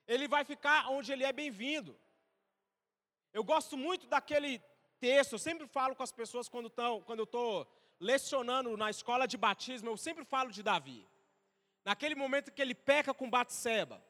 Ele 0.06 0.28
vai 0.28 0.44
ficar 0.44 0.88
onde 0.88 1.12
ele 1.12 1.24
é 1.24 1.32
bem-vindo. 1.32 1.98
Eu 3.32 3.42
gosto 3.42 3.76
muito 3.76 4.06
daquele 4.06 4.62
texto, 5.00 5.32
eu 5.32 5.38
sempre 5.38 5.66
falo 5.66 5.96
com 5.96 6.02
as 6.02 6.12
pessoas 6.12 6.48
quando, 6.48 6.70
tão, 6.70 7.02
quando 7.02 7.20
eu 7.20 7.24
estou 7.24 7.66
lecionando 7.98 8.76
na 8.76 8.88
escola 8.88 9.26
de 9.26 9.36
batismo, 9.36 9.90
eu 9.90 9.96
sempre 9.96 10.24
falo 10.24 10.50
de 10.50 10.62
Davi. 10.62 11.06
Naquele 11.84 12.14
momento 12.14 12.52
que 12.52 12.62
ele 12.62 12.74
peca 12.74 13.12
com 13.12 13.28
Batseba. 13.28 14.02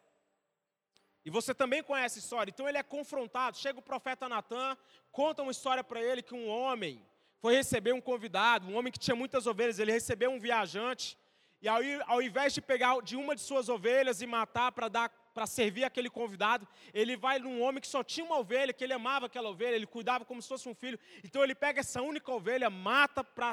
E 1.26 1.30
você 1.30 1.52
também 1.52 1.82
conhece 1.82 2.20
a 2.20 2.22
história. 2.22 2.52
Então 2.52 2.68
ele 2.68 2.78
é 2.78 2.84
confrontado. 2.84 3.58
Chega 3.58 3.80
o 3.80 3.82
profeta 3.82 4.28
Natan, 4.28 4.78
conta 5.10 5.42
uma 5.42 5.50
história 5.50 5.82
para 5.82 6.00
ele 6.00 6.22
que 6.22 6.36
um 6.36 6.48
homem 6.48 7.04
foi 7.40 7.56
receber 7.56 7.92
um 7.92 8.00
convidado, 8.00 8.68
um 8.68 8.76
homem 8.76 8.92
que 8.92 8.98
tinha 8.98 9.16
muitas 9.16 9.44
ovelhas, 9.44 9.80
ele 9.80 9.90
recebeu 9.90 10.30
um 10.30 10.38
viajante, 10.38 11.18
e 11.60 11.68
ao, 11.68 11.80
ao 12.06 12.22
invés 12.22 12.54
de 12.54 12.60
pegar 12.60 13.00
de 13.02 13.16
uma 13.16 13.34
de 13.34 13.40
suas 13.40 13.68
ovelhas 13.68 14.22
e 14.22 14.26
matar 14.26 14.70
para 14.72 14.88
dar 14.88 15.08
para 15.34 15.46
servir 15.46 15.84
aquele 15.84 16.08
convidado, 16.08 16.66
ele 16.94 17.14
vai 17.14 17.38
num 17.38 17.60
homem 17.60 17.78
que 17.78 17.86
só 17.88 18.02
tinha 18.02 18.24
uma 18.24 18.38
ovelha, 18.38 18.72
que 18.72 18.82
ele 18.82 18.94
amava 18.94 19.26
aquela 19.26 19.50
ovelha, 19.50 19.74
ele 19.74 19.86
cuidava 19.86 20.24
como 20.24 20.40
se 20.40 20.48
fosse 20.48 20.66
um 20.66 20.74
filho. 20.74 20.98
Então 21.22 21.44
ele 21.44 21.54
pega 21.54 21.80
essa 21.80 22.00
única 22.00 22.32
ovelha, 22.32 22.70
mata 22.70 23.22
para 23.22 23.52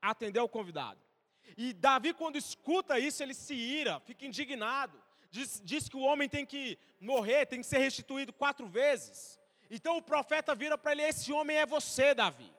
atender 0.00 0.40
ao 0.40 0.48
convidado. 0.48 0.98
E 1.56 1.72
Davi, 1.72 2.12
quando 2.12 2.36
escuta 2.36 2.98
isso, 2.98 3.22
ele 3.22 3.34
se 3.34 3.54
ira, 3.54 4.00
fica 4.00 4.26
indignado. 4.26 5.00
Diz, 5.32 5.62
diz 5.64 5.88
que 5.88 5.96
o 5.96 6.02
homem 6.02 6.28
tem 6.28 6.44
que 6.44 6.78
morrer, 7.00 7.46
tem 7.46 7.60
que 7.60 7.66
ser 7.66 7.78
restituído 7.78 8.34
quatro 8.34 8.66
vezes. 8.66 9.40
Então 9.70 9.96
o 9.96 10.02
profeta 10.02 10.54
vira 10.54 10.76
para 10.76 10.92
ele: 10.92 11.02
Esse 11.02 11.32
homem 11.32 11.56
é 11.56 11.64
você, 11.64 12.14
Davi. 12.14 12.52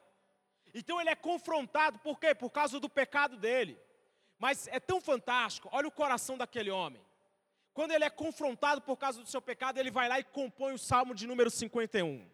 Então 0.74 1.00
ele 1.00 1.12
é 1.12 1.16
confrontado, 1.16 2.00
por 2.00 2.20
quê? 2.20 2.34
Por 2.34 2.50
causa 2.50 2.80
do 2.80 2.90
pecado 2.90 3.38
dele. 3.38 3.80
Mas 4.40 4.68
é 4.68 4.80
tão 4.80 5.00
fantástico, 5.00 5.70
olha 5.72 5.88
o 5.88 5.92
coração 5.92 6.36
daquele 6.36 6.72
homem. 6.72 7.00
Quando 7.76 7.92
ele 7.92 8.06
é 8.06 8.10
confrontado 8.10 8.82
por 8.82 8.98
causa 8.98 9.22
do 9.22 9.30
seu 9.30 9.42
pecado, 9.42 9.80
ele 9.80 9.92
vai 9.92 10.10
lá 10.10 10.20
e 10.20 10.24
compõe 10.24 10.74
o 10.74 10.80
salmo 10.80 11.14
de 11.14 11.28
número 11.28 11.52
51. 11.52 12.28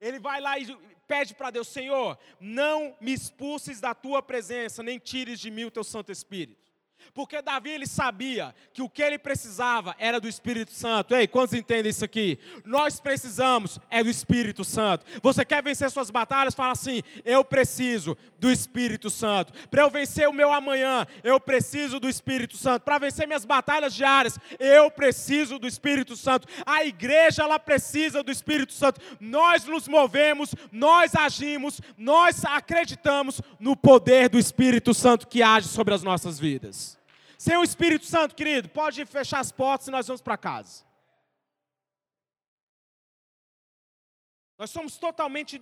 Ele 0.00 0.18
vai 0.18 0.40
lá 0.40 0.58
e 0.58 0.74
pede 1.06 1.34
para 1.34 1.50
Deus: 1.50 1.68
Senhor, 1.68 2.18
não 2.40 2.96
me 2.98 3.12
expulses 3.12 3.78
da 3.78 3.94
tua 3.94 4.22
presença, 4.22 4.82
nem 4.82 4.98
tires 4.98 5.38
de 5.38 5.50
mim 5.50 5.66
o 5.66 5.70
teu 5.70 5.84
Santo 5.84 6.10
Espírito. 6.10 6.69
Porque 7.12 7.42
Davi 7.42 7.70
ele 7.70 7.86
sabia 7.86 8.54
que 8.72 8.82
o 8.82 8.88
que 8.88 9.02
ele 9.02 9.18
precisava 9.18 9.94
era 9.98 10.20
do 10.20 10.28
Espírito 10.28 10.72
Santo. 10.72 11.14
Ei, 11.14 11.26
quantos 11.26 11.54
entendem 11.54 11.90
isso 11.90 12.04
aqui? 12.04 12.38
Nós 12.64 13.00
precisamos 13.00 13.78
é 13.90 14.02
do 14.02 14.10
Espírito 14.10 14.64
Santo. 14.64 15.04
Você 15.22 15.44
quer 15.44 15.62
vencer 15.62 15.90
suas 15.90 16.10
batalhas? 16.10 16.54
Fala 16.54 16.72
assim: 16.72 17.02
eu 17.24 17.44
preciso 17.44 18.16
do 18.38 18.50
Espírito 18.50 19.10
Santo. 19.10 19.52
Para 19.68 19.82
eu 19.82 19.90
vencer 19.90 20.28
o 20.28 20.32
meu 20.32 20.52
amanhã, 20.52 21.06
eu 21.22 21.38
preciso 21.40 22.00
do 22.00 22.08
Espírito 22.08 22.56
Santo. 22.56 22.82
Para 22.82 22.98
vencer 22.98 23.26
minhas 23.26 23.44
batalhas 23.44 23.94
diárias, 23.94 24.38
eu 24.58 24.90
preciso 24.90 25.58
do 25.58 25.66
Espírito 25.66 26.16
Santo. 26.16 26.48
A 26.64 26.84
igreja 26.84 27.42
ela 27.42 27.58
precisa 27.58 28.22
do 28.22 28.30
Espírito 28.30 28.72
Santo. 28.72 29.00
Nós 29.20 29.64
nos 29.64 29.88
movemos, 29.88 30.54
nós 30.72 31.14
agimos, 31.14 31.80
nós 31.96 32.44
acreditamos 32.44 33.40
no 33.58 33.76
poder 33.76 34.28
do 34.28 34.38
Espírito 34.38 34.94
Santo 34.94 35.28
que 35.28 35.42
age 35.42 35.68
sobre 35.68 35.94
as 35.94 36.02
nossas 36.02 36.38
vidas. 36.38 36.89
Sem 37.40 37.56
o 37.56 37.64
Espírito 37.64 38.04
Santo, 38.04 38.34
querido, 38.34 38.68
pode 38.68 39.02
fechar 39.06 39.40
as 39.40 39.50
portas 39.50 39.88
e 39.88 39.90
nós 39.90 40.06
vamos 40.06 40.20
para 40.20 40.36
casa. 40.36 40.84
Nós 44.58 44.68
somos 44.68 44.98
totalmente 44.98 45.58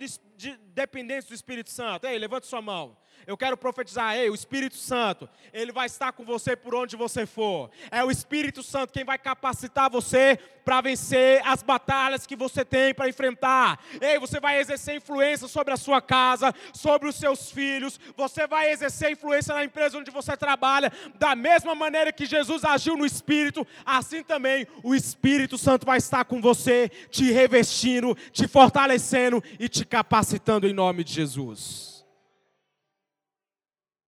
dependentes 0.73 1.29
do 1.29 1.33
Espírito 1.33 1.69
Santo. 1.69 2.05
Ei, 2.05 2.19
levante 2.19 2.47
sua 2.47 2.61
mão. 2.61 2.97
Eu 3.27 3.37
quero 3.37 3.57
profetizar, 3.57 4.15
ei, 4.15 4.29
o 4.29 4.35
Espírito 4.35 4.75
Santo, 4.75 5.29
ele 5.53 5.71
vai 5.71 5.85
estar 5.85 6.11
com 6.11 6.23
você 6.23 6.55
por 6.55 6.73
onde 6.75 6.95
você 6.95 7.25
for. 7.25 7.69
É 7.91 8.03
o 8.03 8.11
Espírito 8.11 8.63
Santo 8.63 8.93
quem 8.93 9.03
vai 9.03 9.17
capacitar 9.17 9.89
você 9.89 10.39
para 10.69 10.81
vencer 10.81 11.41
as 11.45 11.63
batalhas 11.63 12.27
que 12.27 12.35
você 12.35 12.63
tem 12.63 12.93
para 12.93 13.09
enfrentar. 13.09 13.79
Ei, 13.99 14.19
você 14.19 14.39
vai 14.39 14.59
exercer 14.59 14.95
influência 14.95 15.47
sobre 15.47 15.73
a 15.73 15.77
sua 15.77 15.99
casa, 16.01 16.53
sobre 16.73 17.09
os 17.09 17.15
seus 17.15 17.51
filhos, 17.51 17.99
você 18.15 18.45
vai 18.45 18.71
exercer 18.71 19.11
influência 19.11 19.53
na 19.53 19.63
empresa 19.63 19.97
onde 19.97 20.11
você 20.11 20.37
trabalha, 20.37 20.91
da 21.15 21.35
mesma 21.35 21.73
maneira 21.73 22.11
que 22.11 22.25
Jesus 22.25 22.63
agiu 22.63 22.95
no 22.95 23.05
Espírito, 23.05 23.65
assim 23.85 24.23
também 24.23 24.67
o 24.83 24.93
Espírito 24.93 25.57
Santo 25.57 25.85
vai 25.85 25.97
estar 25.97 26.25
com 26.25 26.39
você, 26.39 26.89
te 27.09 27.31
revestindo, 27.31 28.15
te 28.31 28.47
fortalecendo 28.47 29.43
e 29.59 29.67
te 29.67 29.83
capacitando 29.83 30.67
em 30.67 30.73
nome 30.73 31.03
de 31.03 31.13
Jesus. 31.13 31.98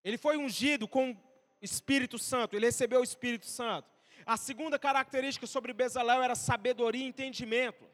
Ele 0.03 0.17
foi 0.17 0.38
ungido 0.38 0.88
com 0.88 1.15
Espírito 1.62 2.17
Santo, 2.17 2.55
ele 2.55 2.65
recebeu 2.65 3.01
o 3.01 3.03
Espírito 3.03 3.46
Santo. 3.46 3.89
A 4.25 4.38
segunda 4.38 4.77
característica 4.77 5.48
sobre 5.48 5.74
Bezalel 5.74 6.22
era 6.24 6.36
sabedoria 6.36 7.03
e 7.03 7.08
entendimento. 7.08 7.89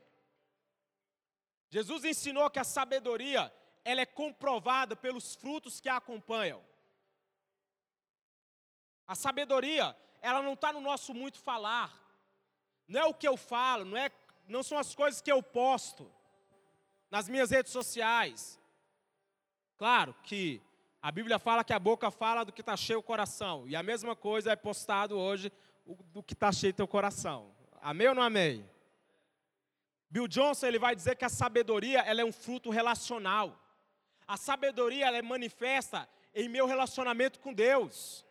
Jesus 1.69 2.03
ensinou 2.05 2.49
que 2.49 2.59
a 2.59 2.63
sabedoria 2.63 3.53
ela 3.83 4.01
é 4.01 4.05
comprovada 4.05 4.95
pelos 4.95 5.35
frutos 5.35 5.79
que 5.79 5.89
a 5.89 5.97
acompanham. 5.97 6.63
A 9.07 9.15
sabedoria, 9.15 9.95
ela 10.21 10.41
não 10.41 10.53
está 10.53 10.73
no 10.73 10.81
nosso 10.81 11.13
muito 11.13 11.39
falar. 11.39 11.97
Não 12.87 12.99
é 13.01 13.05
o 13.05 13.13
que 13.13 13.27
eu 13.27 13.37
falo, 13.37 13.85
não, 13.85 13.97
é, 13.97 14.11
não 14.47 14.63
são 14.63 14.77
as 14.77 14.93
coisas 14.93 15.21
que 15.21 15.31
eu 15.31 15.41
posto 15.41 16.11
nas 17.09 17.29
minhas 17.29 17.51
redes 17.51 17.71
sociais. 17.71 18.59
Claro 19.77 20.13
que 20.23 20.61
a 21.01 21.11
Bíblia 21.11 21.37
fala 21.37 21.63
que 21.63 21.73
a 21.73 21.79
boca 21.79 22.09
fala 22.09 22.43
do 22.43 22.51
que 22.51 22.61
está 22.61 22.75
cheio 22.75 22.99
o 22.99 23.03
coração. 23.03 23.67
E 23.67 23.75
a 23.75 23.83
mesma 23.83 24.15
coisa 24.15 24.51
é 24.51 24.55
postado 24.55 25.17
hoje 25.17 25.51
do 26.13 26.23
que 26.23 26.33
está 26.33 26.51
cheio 26.51 26.73
teu 26.73 26.87
coração. 26.87 27.51
Amém 27.81 28.07
ou 28.07 28.15
não 28.15 28.23
amém? 28.23 28.67
Bill 30.09 30.27
Johnson 30.27 30.67
ele 30.67 30.79
vai 30.79 30.95
dizer 30.95 31.15
que 31.15 31.25
a 31.25 31.29
sabedoria 31.29 31.99
ela 31.99 32.21
é 32.21 32.25
um 32.25 32.31
fruto 32.31 32.69
relacional. 32.69 33.57
A 34.27 34.37
sabedoria 34.37 35.05
ela 35.05 35.17
é 35.17 35.21
manifesta 35.21 36.07
em 36.33 36.49
meu 36.49 36.65
relacionamento 36.65 37.39
com 37.39 37.53
Deus. 37.53 38.25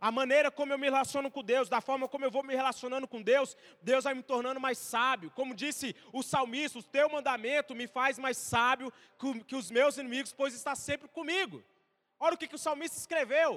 A 0.00 0.10
maneira 0.10 0.50
como 0.50 0.72
eu 0.72 0.78
me 0.78 0.86
relaciono 0.86 1.30
com 1.30 1.42
Deus, 1.42 1.68
da 1.68 1.80
forma 1.80 2.06
como 2.06 2.24
eu 2.24 2.30
vou 2.30 2.42
me 2.42 2.54
relacionando 2.54 3.08
com 3.08 3.22
Deus, 3.22 3.56
Deus 3.80 4.04
vai 4.04 4.12
me 4.12 4.22
tornando 4.22 4.60
mais 4.60 4.78
sábio. 4.78 5.30
Como 5.30 5.54
disse 5.54 5.96
o 6.12 6.22
salmista, 6.22 6.78
o 6.78 6.82
teu 6.82 7.08
mandamento 7.08 7.74
me 7.74 7.86
faz 7.86 8.18
mais 8.18 8.36
sábio 8.36 8.92
que 9.46 9.56
os 9.56 9.70
meus 9.70 9.96
inimigos, 9.96 10.32
pois 10.32 10.54
está 10.54 10.74
sempre 10.74 11.08
comigo. 11.08 11.62
Olha 12.24 12.36
o 12.36 12.38
que, 12.38 12.48
que 12.48 12.54
o 12.54 12.64
salmista 12.66 12.96
escreveu. 12.96 13.50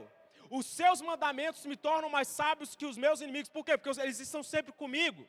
Os 0.50 0.66
seus 0.66 1.00
mandamentos 1.02 1.66
me 1.66 1.78
tornam 1.78 2.10
mais 2.10 2.28
sábios 2.28 2.76
que 2.76 2.86
os 2.86 2.98
meus 2.98 3.22
inimigos. 3.22 3.50
Por 3.50 3.64
quê? 3.64 3.78
Porque 3.78 3.98
eles 4.02 4.20
estão 4.20 4.44
sempre 4.44 4.74
comigo. 4.74 5.26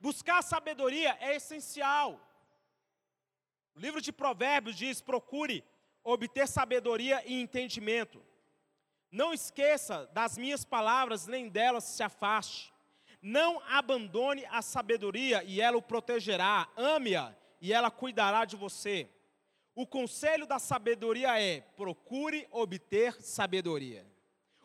Buscar 0.00 0.40
sabedoria 0.40 1.16
é 1.20 1.34
essencial. 1.34 2.08
O 3.74 3.80
livro 3.80 4.00
de 4.00 4.12
Provérbios 4.12 4.76
diz: 4.76 5.00
procure 5.00 5.64
obter 6.04 6.46
sabedoria 6.46 7.20
e 7.26 7.40
entendimento. 7.40 8.22
Não 9.10 9.34
esqueça 9.34 10.06
das 10.12 10.38
minhas 10.38 10.64
palavras, 10.64 11.26
nem 11.26 11.48
delas 11.48 11.82
se 11.82 12.04
afaste. 12.04 12.72
Não 13.20 13.60
abandone 13.68 14.46
a 14.46 14.62
sabedoria 14.62 15.42
e 15.42 15.60
ela 15.60 15.76
o 15.76 15.82
protegerá. 15.82 16.68
Ame-a 16.76 17.34
e 17.60 17.72
ela 17.72 17.90
cuidará 17.90 18.44
de 18.44 18.54
você. 18.54 19.10
O 19.76 19.86
conselho 19.86 20.46
da 20.46 20.58
sabedoria 20.58 21.38
é: 21.38 21.60
procure 21.60 22.48
obter 22.50 23.22
sabedoria. 23.22 24.06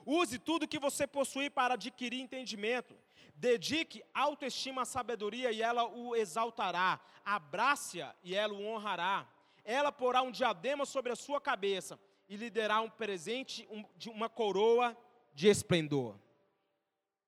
Use 0.05 0.39
tudo 0.39 0.67
que 0.67 0.79
você 0.79 1.05
possui 1.05 1.49
para 1.49 1.73
adquirir 1.73 2.21
entendimento. 2.21 2.95
Dedique 3.35 4.01
autoestima 4.13 4.83
à 4.83 4.85
sabedoria 4.85 5.51
e 5.51 5.61
ela 5.61 5.85
o 5.85 6.15
exaltará. 6.15 6.99
Abrace-a 7.25 8.15
e 8.23 8.33
ela 8.33 8.53
o 8.53 8.65
honrará. 8.65 9.27
Ela 9.65 9.91
porá 9.91 10.21
um 10.21 10.31
diadema 10.31 10.85
sobre 10.85 11.11
a 11.11 11.15
sua 11.15 11.41
cabeça 11.41 11.99
e 12.29 12.37
lhe 12.37 12.49
dará 12.49 12.79
um 12.79 12.89
presente 12.89 13.67
um, 13.69 13.83
de 13.97 14.09
uma 14.09 14.29
coroa 14.29 14.97
de 15.33 15.49
esplendor. 15.49 16.17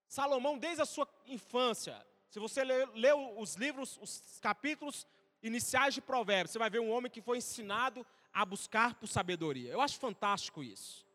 Salomão, 0.08 0.58
desde 0.58 0.82
a 0.82 0.86
sua 0.86 1.08
infância, 1.26 2.04
se 2.30 2.40
você 2.40 2.64
leu 2.64 3.38
os 3.38 3.56
livros, 3.56 4.00
os 4.02 4.40
capítulos 4.40 5.06
iniciais 5.44 5.94
de 5.94 6.02
Provérbios, 6.02 6.52
você 6.52 6.60
vai 6.60 6.70
ver 6.70 6.80
um 6.80 6.92
homem 6.92 7.12
que 7.12 7.22
foi 7.22 7.38
ensinado 7.38 8.06
a 8.34 8.44
buscar 8.46 8.96
por 8.96 9.08
sabedoria. 9.08 9.72
Eu 9.72 9.82
acho 9.82 10.00
fantástico 10.00 10.64
isso. 10.64 11.06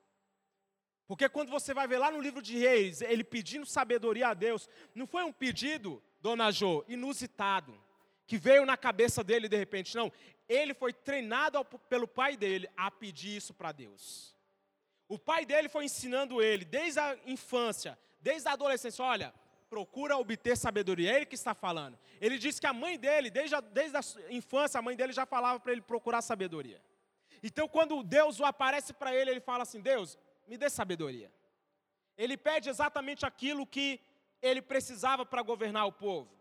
Porque 1.08 1.28
quando 1.28 1.49
você 1.49 1.73
vai 1.73 1.88
ver 1.88 1.99
lá 1.99 2.11
no 2.11 2.20
livro 2.20 2.42
de 2.42 2.58
Reis, 2.58 3.00
ele 3.00 3.25
pedindo 3.25 3.64
sabedoria 3.64 4.28
a 4.28 4.35
Deus, 4.35 4.68
não 4.94 5.06
foi 5.06 5.25
um 5.25 5.32
pedido, 5.32 6.02
dona 6.20 6.50
Jo, 6.52 6.85
inusitado, 6.87 7.75
que 8.26 8.37
veio 8.37 8.66
na 8.66 8.76
cabeça 8.76 9.25
dele 9.25 9.49
de 9.49 9.56
repente, 9.56 9.97
não. 9.97 10.12
Ele 10.47 10.75
foi 10.75 10.92
treinado 10.92 11.56
ao, 11.56 11.64
pelo 11.64 12.06
pai 12.06 12.37
dele 12.37 12.68
a 12.76 12.90
pedir 12.90 13.37
isso 13.37 13.54
para 13.54 13.73
Deus. 13.73 14.37
O 15.08 15.18
pai 15.18 15.47
dele 15.47 15.70
foi 15.70 15.87
ensinando 15.87 16.42
ele, 16.42 16.66
desde 16.66 17.00
a 17.00 17.18
infância, 17.25 17.99
desde 18.20 18.47
a 18.47 18.52
adolescência, 18.52 19.02
olha, 19.02 19.32
procura 19.68 20.16
obter 20.16 20.56
sabedoria. 20.56 21.12
É 21.12 21.16
ele 21.16 21.26
que 21.26 21.34
está 21.34 21.54
falando. 21.54 21.98
Ele 22.20 22.38
diz 22.38 22.58
que 22.58 22.66
a 22.66 22.72
mãe 22.72 22.98
dele, 22.98 23.30
desde 23.30 23.54
a, 23.54 23.60
desde 23.60 23.96
a 23.96 24.00
infância, 24.30 24.78
a 24.78 24.82
mãe 24.82 24.96
dele 24.96 25.12
já 25.12 25.26
falava 25.26 25.60
para 25.60 25.72
ele 25.72 25.82
procurar 25.82 26.22
sabedoria. 26.22 26.80
Então, 27.42 27.68
quando 27.68 28.02
Deus 28.02 28.40
o 28.40 28.44
aparece 28.44 28.92
para 28.92 29.14
ele, 29.14 29.30
ele 29.30 29.40
fala 29.40 29.62
assim: 29.62 29.80
Deus, 29.80 30.18
me 30.46 30.56
dê 30.56 30.68
sabedoria. 30.68 31.30
Ele 32.16 32.37
pede 32.37 32.68
exatamente 32.68 33.25
aquilo 33.25 33.66
que 33.66 34.00
ele 34.42 34.60
precisava 34.60 35.25
para 35.25 35.42
governar 35.42 35.87
o 35.87 35.92
povo. 35.92 36.37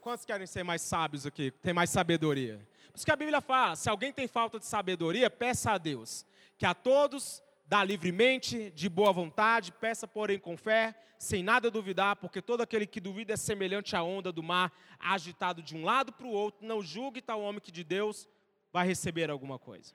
Quantos 0.00 0.24
querem 0.24 0.46
ser 0.46 0.62
mais 0.62 0.82
sábios 0.82 1.26
aqui? 1.26 1.50
Tem 1.50 1.74
mais 1.74 1.90
sabedoria? 1.90 2.66
Por 2.90 2.96
isso 2.96 3.04
que 3.04 3.12
a 3.12 3.16
Bíblia 3.16 3.40
fala: 3.40 3.76
se 3.76 3.90
alguém 3.90 4.12
tem 4.12 4.28
falta 4.28 4.58
de 4.58 4.64
sabedoria, 4.64 5.28
peça 5.28 5.72
a 5.72 5.78
Deus, 5.78 6.24
que 6.56 6.64
a 6.64 6.72
todos 6.72 7.42
dá 7.66 7.82
livremente, 7.82 8.70
de 8.70 8.88
boa 8.88 9.12
vontade, 9.12 9.72
peça, 9.72 10.06
porém, 10.06 10.38
com 10.38 10.56
fé, 10.56 10.94
sem 11.18 11.42
nada 11.42 11.70
duvidar, 11.70 12.16
porque 12.16 12.40
todo 12.40 12.60
aquele 12.60 12.86
que 12.86 13.00
duvida 13.00 13.34
é 13.34 13.36
semelhante 13.36 13.96
à 13.96 14.02
onda 14.02 14.30
do 14.30 14.42
mar, 14.42 14.72
agitado 14.98 15.62
de 15.62 15.76
um 15.76 15.84
lado 15.84 16.12
para 16.12 16.26
o 16.26 16.30
outro. 16.30 16.66
Não 16.66 16.82
julgue 16.82 17.22
tal 17.22 17.40
homem 17.40 17.60
que 17.60 17.72
de 17.72 17.82
Deus 17.82 18.28
vai 18.72 18.86
receber 18.86 19.30
alguma 19.30 19.58
coisa. 19.58 19.94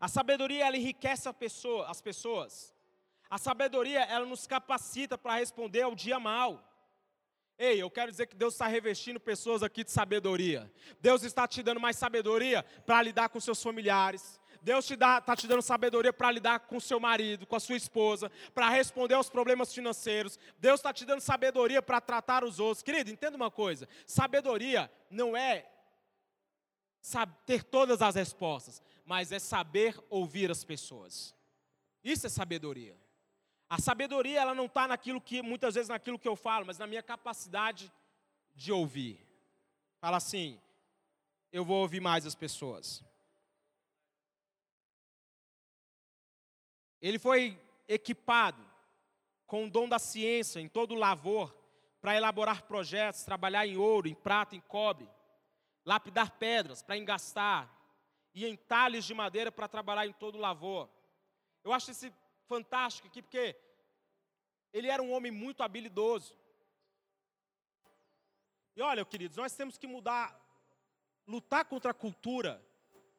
A 0.00 0.08
sabedoria 0.08 0.66
ela 0.66 0.76
enriquece 0.76 1.28
a 1.28 1.32
pessoa, 1.32 1.88
as 1.88 2.00
pessoas. 2.00 2.74
A 3.28 3.38
sabedoria 3.38 4.00
ela 4.04 4.26
nos 4.26 4.46
capacita 4.46 5.18
para 5.18 5.36
responder 5.36 5.82
ao 5.82 5.94
dia 5.94 6.20
mal. 6.20 6.62
Ei, 7.58 7.80
eu 7.80 7.90
quero 7.90 8.10
dizer 8.10 8.26
que 8.26 8.36
Deus 8.36 8.52
está 8.54 8.66
revestindo 8.66 9.18
pessoas 9.18 9.62
aqui 9.62 9.82
de 9.82 9.90
sabedoria. 9.90 10.70
Deus 11.00 11.22
está 11.22 11.48
te 11.48 11.62
dando 11.62 11.80
mais 11.80 11.96
sabedoria 11.96 12.62
para 12.84 13.02
lidar 13.02 13.30
com 13.30 13.40
seus 13.40 13.62
familiares. 13.62 14.38
Deus 14.66 14.90
está 14.90 15.36
te 15.36 15.46
dando 15.46 15.62
sabedoria 15.62 16.12
para 16.12 16.28
lidar 16.32 16.58
com 16.58 16.80
seu 16.80 16.98
marido, 16.98 17.46
com 17.46 17.54
a 17.54 17.60
sua 17.60 17.76
esposa, 17.76 18.32
para 18.52 18.68
responder 18.68 19.14
aos 19.14 19.30
problemas 19.30 19.72
financeiros. 19.72 20.40
Deus 20.58 20.80
está 20.80 20.92
te 20.92 21.04
dando 21.04 21.20
sabedoria 21.20 21.80
para 21.80 22.00
tratar 22.00 22.42
os 22.42 22.58
outros. 22.58 22.82
Querido, 22.82 23.08
entenda 23.08 23.36
uma 23.36 23.48
coisa: 23.48 23.88
sabedoria 24.04 24.90
não 25.08 25.36
é 25.36 25.70
ter 27.46 27.62
todas 27.62 28.02
as 28.02 28.16
respostas, 28.16 28.82
mas 29.04 29.30
é 29.30 29.38
saber 29.38 29.96
ouvir 30.10 30.50
as 30.50 30.64
pessoas. 30.64 31.32
Isso 32.02 32.26
é 32.26 32.28
sabedoria. 32.28 32.98
A 33.70 33.80
sabedoria 33.80 34.40
ela 34.40 34.52
não 34.52 34.66
está 34.66 34.88
naquilo 34.88 35.20
que 35.20 35.42
muitas 35.42 35.76
vezes 35.76 35.90
naquilo 35.90 36.18
que 36.18 36.26
eu 36.26 36.34
falo, 36.34 36.66
mas 36.66 36.76
na 36.76 36.88
minha 36.88 37.04
capacidade 37.04 37.92
de 38.52 38.72
ouvir. 38.72 39.24
Fala 40.00 40.16
assim, 40.16 40.60
eu 41.52 41.64
vou 41.64 41.82
ouvir 41.82 42.00
mais 42.00 42.26
as 42.26 42.34
pessoas. 42.34 43.04
Ele 47.06 47.20
foi 47.20 47.56
equipado 47.86 48.60
com 49.46 49.64
o 49.64 49.70
dom 49.70 49.88
da 49.88 49.96
ciência 49.96 50.58
em 50.58 50.68
todo 50.68 50.90
o 50.90 50.98
lavor 50.98 51.56
para 52.00 52.16
elaborar 52.16 52.64
projetos, 52.64 53.22
trabalhar 53.22 53.64
em 53.64 53.76
ouro, 53.76 54.08
em 54.08 54.14
prata, 54.14 54.56
em 54.56 54.60
cobre, 54.60 55.08
lapidar 55.84 56.32
pedras 56.32 56.82
para 56.82 56.96
engastar 56.96 57.72
e 58.34 58.44
em 58.44 58.56
talhas 58.56 59.04
de 59.04 59.14
madeira 59.14 59.52
para 59.52 59.68
trabalhar 59.68 60.04
em 60.04 60.12
todo 60.14 60.34
o 60.34 60.40
lavor. 60.40 60.90
Eu 61.62 61.72
acho 61.72 61.92
esse 61.92 62.12
fantástico 62.48 63.06
aqui 63.06 63.22
porque 63.22 63.54
ele 64.72 64.88
era 64.88 65.00
um 65.00 65.12
homem 65.12 65.30
muito 65.30 65.62
habilidoso. 65.62 66.36
E 68.74 68.82
olha, 68.82 69.04
queridos, 69.04 69.36
nós 69.36 69.54
temos 69.54 69.78
que 69.78 69.86
mudar, 69.86 70.36
lutar 71.24 71.66
contra 71.66 71.92
a 71.92 71.94
cultura 71.94 72.60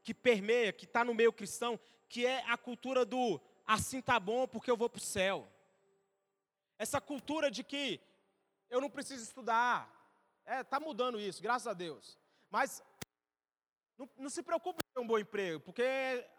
que 0.03 0.13
permeia, 0.13 0.73
que 0.73 0.83
está 0.83 1.05
no 1.05 1.13
meio 1.13 1.31
cristão, 1.31 1.79
que 2.09 2.25
é 2.25 2.43
a 2.49 2.57
cultura 2.57 3.05
do 3.05 3.39
assim 3.67 4.01
tá 4.01 4.19
bom 4.19 4.47
porque 4.47 4.71
eu 4.71 4.77
vou 4.77 4.89
para 4.89 4.97
o 4.97 5.01
céu. 5.01 5.47
Essa 6.79 7.01
cultura 7.01 7.51
de 7.51 7.63
que 7.63 7.99
eu 8.69 8.81
não 8.81 8.89
preciso 8.89 9.23
estudar. 9.23 9.93
É, 10.45 10.63
tá 10.63 10.79
mudando 10.79 11.19
isso, 11.19 11.41
graças 11.41 11.67
a 11.67 11.73
Deus. 11.73 12.17
Mas 12.49 12.81
não, 13.97 14.09
não 14.17 14.29
se 14.29 14.41
preocupe 14.41 14.81
com 14.83 14.93
ter 14.93 15.01
um 15.01 15.07
bom 15.07 15.19
emprego, 15.19 15.59
porque 15.59 15.83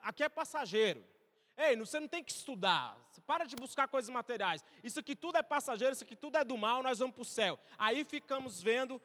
aqui 0.03 0.23
é 0.23 0.29
passageiro. 0.29 1.05
Ei, 1.57 1.77
você 1.77 1.99
não 1.99 2.09
tem 2.09 2.23
que 2.23 2.31
estudar. 2.33 2.97
Para 3.27 3.45
de 3.45 3.57
buscar 3.57 3.89
coisas 3.89 4.09
materiais. 4.09 4.65
Isso 4.83 5.01
aqui 5.01 5.15
tudo 5.15 5.37
é 5.37 5.43
passageiro, 5.43 5.93
isso 5.93 6.05
aqui 6.05 6.17
tudo 6.17 6.39
é 6.39 6.45
do 6.45 6.57
mal, 6.57 6.83
nós 6.83 7.01
vamos 7.01 7.15
para 7.15 7.23
o 7.23 7.27
céu. 7.27 7.59
Aí 7.77 8.05
ficamos 8.05 8.63
vendo 8.63 9.03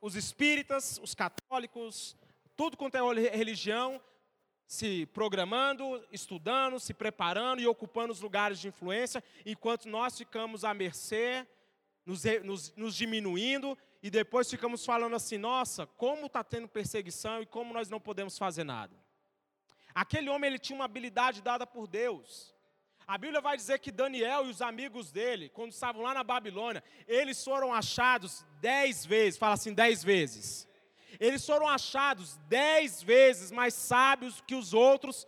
os 0.00 0.14
espíritas, 0.14 0.98
os 1.02 1.14
católicos, 1.14 2.16
tudo 2.56 2.76
quanto 2.76 2.96
é 2.96 3.00
religião, 3.30 4.00
se 4.72 5.04
programando, 5.04 6.02
estudando, 6.10 6.80
se 6.80 6.94
preparando 6.94 7.60
e 7.60 7.66
ocupando 7.66 8.10
os 8.10 8.22
lugares 8.22 8.58
de 8.58 8.68
influência, 8.68 9.22
enquanto 9.44 9.86
nós 9.86 10.16
ficamos 10.16 10.64
à 10.64 10.72
mercê, 10.72 11.46
nos, 12.06 12.24
nos, 12.42 12.74
nos 12.74 12.96
diminuindo, 12.96 13.76
e 14.02 14.08
depois 14.08 14.48
ficamos 14.48 14.82
falando 14.82 15.14
assim: 15.14 15.36
nossa, 15.36 15.86
como 15.86 16.24
está 16.24 16.42
tendo 16.42 16.66
perseguição 16.66 17.42
e 17.42 17.46
como 17.46 17.74
nós 17.74 17.90
não 17.90 18.00
podemos 18.00 18.38
fazer 18.38 18.64
nada. 18.64 18.96
Aquele 19.94 20.30
homem 20.30 20.48
ele 20.48 20.58
tinha 20.58 20.78
uma 20.78 20.86
habilidade 20.86 21.42
dada 21.42 21.66
por 21.66 21.86
Deus. 21.86 22.54
A 23.06 23.18
Bíblia 23.18 23.42
vai 23.42 23.58
dizer 23.58 23.78
que 23.78 23.92
Daniel 23.92 24.46
e 24.46 24.48
os 24.48 24.62
amigos 24.62 25.12
dele, 25.12 25.50
quando 25.50 25.72
estavam 25.72 26.00
lá 26.00 26.14
na 26.14 26.24
Babilônia, 26.24 26.82
eles 27.06 27.44
foram 27.44 27.74
achados 27.74 28.42
dez 28.58 29.04
vezes, 29.04 29.38
fala 29.38 29.52
assim, 29.52 29.74
dez 29.74 30.02
vezes 30.02 30.66
eles 31.20 31.44
foram 31.44 31.68
achados 31.68 32.38
dez 32.48 33.02
vezes 33.02 33.50
mais 33.50 33.74
sábios 33.74 34.42
que 34.46 34.54
os 34.54 34.74
outros 34.74 35.26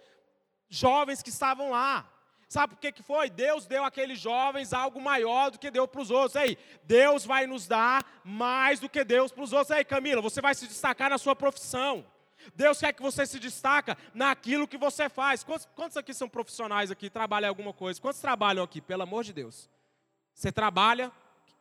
jovens 0.69 1.23
que 1.23 1.31
estavam 1.31 1.71
lá. 1.71 2.11
Sabe 2.49 2.75
por 2.75 2.81
que, 2.81 2.93
que 2.93 3.03
foi? 3.03 3.31
Deus 3.31 3.67
deu 3.67 3.85
àqueles 3.85 4.19
jovens 4.19 4.73
algo 4.73 5.01
maior 5.01 5.51
do 5.51 5.59
que 5.59 5.71
deu 5.71 5.89
para 5.89 6.01
os 6.01 6.11
outros. 6.11 6.37
Aí, 6.37 6.57
Deus 6.85 7.25
vai 7.25 7.47
nos 7.47 7.67
dar 7.67 8.05
mais 8.23 8.79
do 8.79 8.89
que 8.89 9.03
Deus 9.03 9.33
para 9.33 9.43
os 9.43 9.53
outros. 9.53 9.71
Aí, 9.71 9.85
Camila, 9.85 10.23
você 10.23 10.41
vai 10.41 10.55
se 10.55 10.69
destacar 10.69 11.11
na 11.11 11.19
sua 11.19 11.35
profissão. 11.35 12.05
Deus 12.55 12.79
quer 12.79 12.93
que 12.93 13.03
você 13.03 13.25
se 13.27 13.41
destaca 13.41 13.97
naquilo 14.13 14.69
que 14.69 14.77
você 14.77 15.09
faz. 15.09 15.43
Quantos, 15.43 15.67
quantos 15.75 15.97
aqui 15.97 16.13
são 16.13 16.29
profissionais 16.29 16.91
aqui, 16.91 17.09
trabalham 17.09 17.49
alguma 17.49 17.73
coisa? 17.73 18.01
Quantos 18.01 18.21
trabalham 18.21 18.63
aqui, 18.63 18.81
pelo 18.81 19.03
amor 19.03 19.25
de 19.25 19.33
Deus? 19.33 19.71
Você 20.35 20.53
trabalha, 20.53 21.11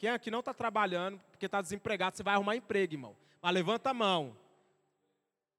quem 0.03 0.09
aqui 0.09 0.29
não 0.29 0.41
está 0.41 0.53
trabalhando, 0.53 1.17
porque 1.31 1.45
está 1.45 1.61
desempregado, 1.61 2.17
você 2.17 2.23
vai 2.23 2.33
arrumar 2.33 2.57
emprego, 2.57 2.93
irmão. 2.93 3.15
Mas 3.41 3.53
levanta 3.53 3.91
a 3.91 3.93
mão. 3.93 4.35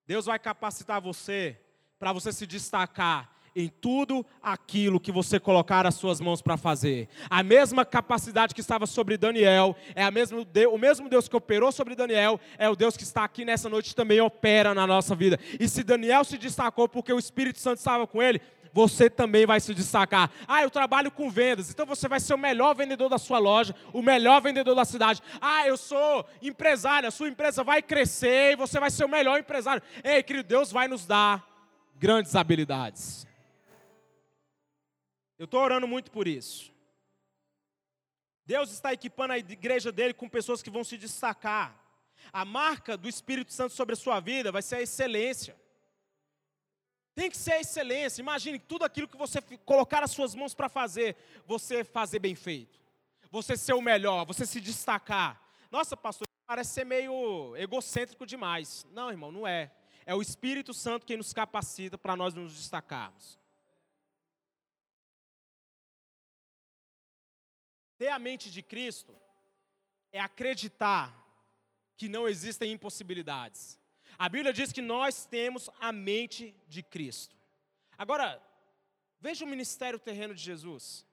Deus 0.07 0.27
vai 0.27 0.39
capacitar 0.39 1.01
você 1.01 1.59
para 1.99 2.13
você 2.13 2.31
se 2.31 2.47
destacar 2.47 3.31
em 3.57 3.71
tudo 3.71 4.27
aquilo 4.43 5.01
que 5.01 5.11
você 5.11 5.41
colocar 5.41 5.87
as 5.87 5.95
suas 5.95 6.21
mãos 6.21 6.43
para 6.43 6.59
fazer. 6.59 7.09
A 7.31 7.43
mesma 7.43 7.87
capacidade 7.87 8.55
que 8.55 8.61
estava 8.61 8.85
sobre 8.85 9.17
Daniel, 9.17 9.75
é 9.95 10.05
a 10.05 10.11
mesmo 10.11 10.47
o 10.71 10.77
mesmo 10.77 11.09
Deus 11.09 11.27
que 11.27 11.37
operou 11.37 11.73
sobre 11.73 11.95
Daniel, 11.95 12.39
é 12.59 12.69
o 12.69 12.77
Deus 12.77 12.99
que 12.99 13.03
está 13.03 13.25
aqui 13.25 13.47
nessa 13.47 13.71
noite 13.71 13.97
também 13.97 14.21
opera 14.21 14.75
na 14.75 14.87
nossa 14.87 15.15
vida. 15.15 15.41
E 15.59 15.67
se 15.67 15.83
Daniel 15.83 16.23
se 16.23 16.37
destacou 16.37 16.87
porque 16.87 17.15
o 17.15 17.19
Espírito 17.19 17.61
Santo 17.61 17.79
estava 17.79 18.07
com 18.07 18.23
ele, 18.23 18.43
você 18.75 19.09
também 19.09 19.47
vai 19.47 19.61
se 19.61 19.73
destacar. 19.73 20.33
Ah, 20.49 20.61
eu 20.63 20.69
trabalho 20.69 21.09
com 21.09 21.31
vendas, 21.31 21.71
então 21.71 21.87
você 21.87 22.09
vai 22.09 22.19
ser 22.19 22.35
o 22.35 22.39
melhor 22.39 22.75
vendedor 22.75 23.09
da 23.09 23.19
sua 23.19 23.39
loja, 23.39 23.73
o 23.93 24.03
melhor 24.03 24.43
vendedor 24.43 24.75
da 24.75 24.85
cidade. 24.85 25.23
Ah, 25.41 25.65
eu 25.65 25.77
sou 25.77 26.27
empresário, 26.43 27.07
a 27.07 27.13
sua 27.13 27.29
empresa 27.29 27.63
vai 27.63 27.81
crescer 27.81 28.53
e 28.53 28.57
você 28.57 28.81
vai 28.81 28.91
ser 28.91 29.05
o 29.05 29.09
melhor 29.09 29.39
empresário. 29.39 29.81
Ei, 30.03 30.21
querido, 30.25 30.49
Deus 30.49 30.73
vai 30.73 30.89
nos 30.89 31.07
dar 31.07 31.49
grandes 31.95 32.35
habilidades. 32.35 33.25
Eu 35.39 35.45
estou 35.45 35.61
orando 35.61 35.87
muito 35.87 36.11
por 36.11 36.27
isso. 36.27 36.75
Deus 38.45 38.73
está 38.73 38.93
equipando 38.93 39.35
a 39.35 39.39
igreja 39.39 39.93
dele 39.93 40.13
com 40.13 40.29
pessoas 40.29 40.63
que 40.63 40.71
vão 40.71 40.83
se 40.83 40.99
destacar. 40.99 41.81
A 42.33 42.45
marca 42.45 42.97
do 42.97 43.09
Espírito 43.09 43.53
Santo 43.53 43.73
sobre 43.73 43.93
a 43.93 43.97
sua 43.97 44.19
vida 44.19 44.51
vai 44.51 44.63
ser 44.63 44.77
a 44.77 44.83
excelência. 44.83 45.57
Tem 47.15 47.31
que 47.31 47.37
ser 47.37 47.61
excelência. 47.61 48.21
Imagine 48.21 48.59
tudo 48.59 48.85
aquilo 48.85 49.07
que 49.07 49.17
você 49.17 49.41
colocar 49.65 50.03
as 50.03 50.11
suas 50.11 50.35
mãos 50.35 50.55
para 50.55 50.69
fazer, 50.69 51.17
você 51.47 51.85
fazer 51.85 52.19
bem 52.19 52.35
feito. 52.35 52.81
Você 53.31 53.57
ser 53.57 53.75
o 53.75 53.81
melhor, 53.81 54.25
você 54.25 54.45
se 54.45 54.61
destacar. 54.61 55.41
Nossa, 55.71 55.97
pastor, 55.97 56.27
parece 56.47 56.73
ser 56.73 56.85
meio 56.85 57.57
egocêntrico 57.57 58.27
demais. 58.27 58.87
Não, 58.93 59.11
irmão, 59.11 59.31
não 59.31 59.47
é. 59.47 59.71
É 60.07 60.15
o 60.15 60.21
Espírito 60.21 60.75
Santo 60.75 61.07
quem 61.07 61.17
nos 61.17 61.33
capacita 61.33 61.97
para 61.97 62.17
nós 62.17 62.35
nos 62.35 62.55
destacarmos. 62.55 63.39
Ter 67.97 68.09
a 68.09 68.19
mente 68.19 68.51
de 68.51 68.63
Cristo 68.63 69.17
é 70.13 70.21
acreditar 70.21 71.25
que 71.97 72.09
não 72.09 72.29
existem 72.29 72.73
impossibilidades. 72.73 73.79
A 74.19 74.29
Bíblia 74.29 74.53
diz 74.53 74.73
que 74.73 74.83
nós 74.83 75.27
temos 75.27 75.69
a 75.81 75.93
mente 75.93 76.55
de 76.69 76.83
Cristo. 76.83 77.37
Agora, 77.97 78.43
veja 79.21 79.45
o 79.45 79.49
ministério 79.49 79.99
terreno 79.99 80.35
de 80.35 80.43
Jesus. 80.43 81.07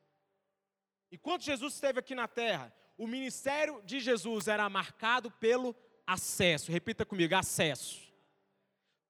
Enquanto 1.12 1.44
Jesus 1.44 1.74
esteve 1.74 2.00
aqui 2.00 2.16
na 2.16 2.28
terra, 2.28 2.74
o 2.98 3.08
ministério 3.08 3.82
de 3.84 4.00
Jesus 4.00 4.48
era 4.48 4.70
marcado 4.70 5.30
pelo 5.32 5.76
acesso. 6.06 6.72
Repita 6.72 7.06
comigo: 7.06 7.36
acesso. 7.36 8.00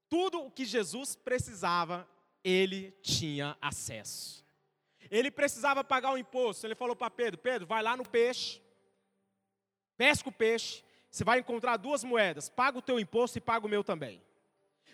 Tudo 0.10 0.46
o 0.46 0.52
que 0.52 0.66
Jesus 0.66 1.16
precisava, 1.16 2.08
ele 2.44 2.92
tinha 3.02 3.58
acesso. 3.62 4.46
Ele 5.10 5.30
precisava 5.30 5.84
pagar 5.84 6.14
o 6.14 6.18
imposto. 6.18 6.66
Ele 6.66 6.76
falou 6.76 6.96
para 6.96 7.10
Pedro: 7.10 7.40
Pedro, 7.40 7.68
vai 7.68 7.84
lá 7.84 7.96
no 7.96 8.08
peixe, 8.08 8.62
pesca 9.98 10.30
o 10.30 10.32
peixe, 10.32 10.84
você 11.12 11.26
vai 11.26 11.40
encontrar 11.40 11.76
duas 11.76 12.04
moedas, 12.04 12.48
paga 12.50 12.78
o 12.78 12.82
teu 12.82 12.98
imposto 12.98 13.38
e 13.38 13.42
paga 13.42 13.66
o 13.66 13.70
meu 13.70 13.84
também. 13.84 14.24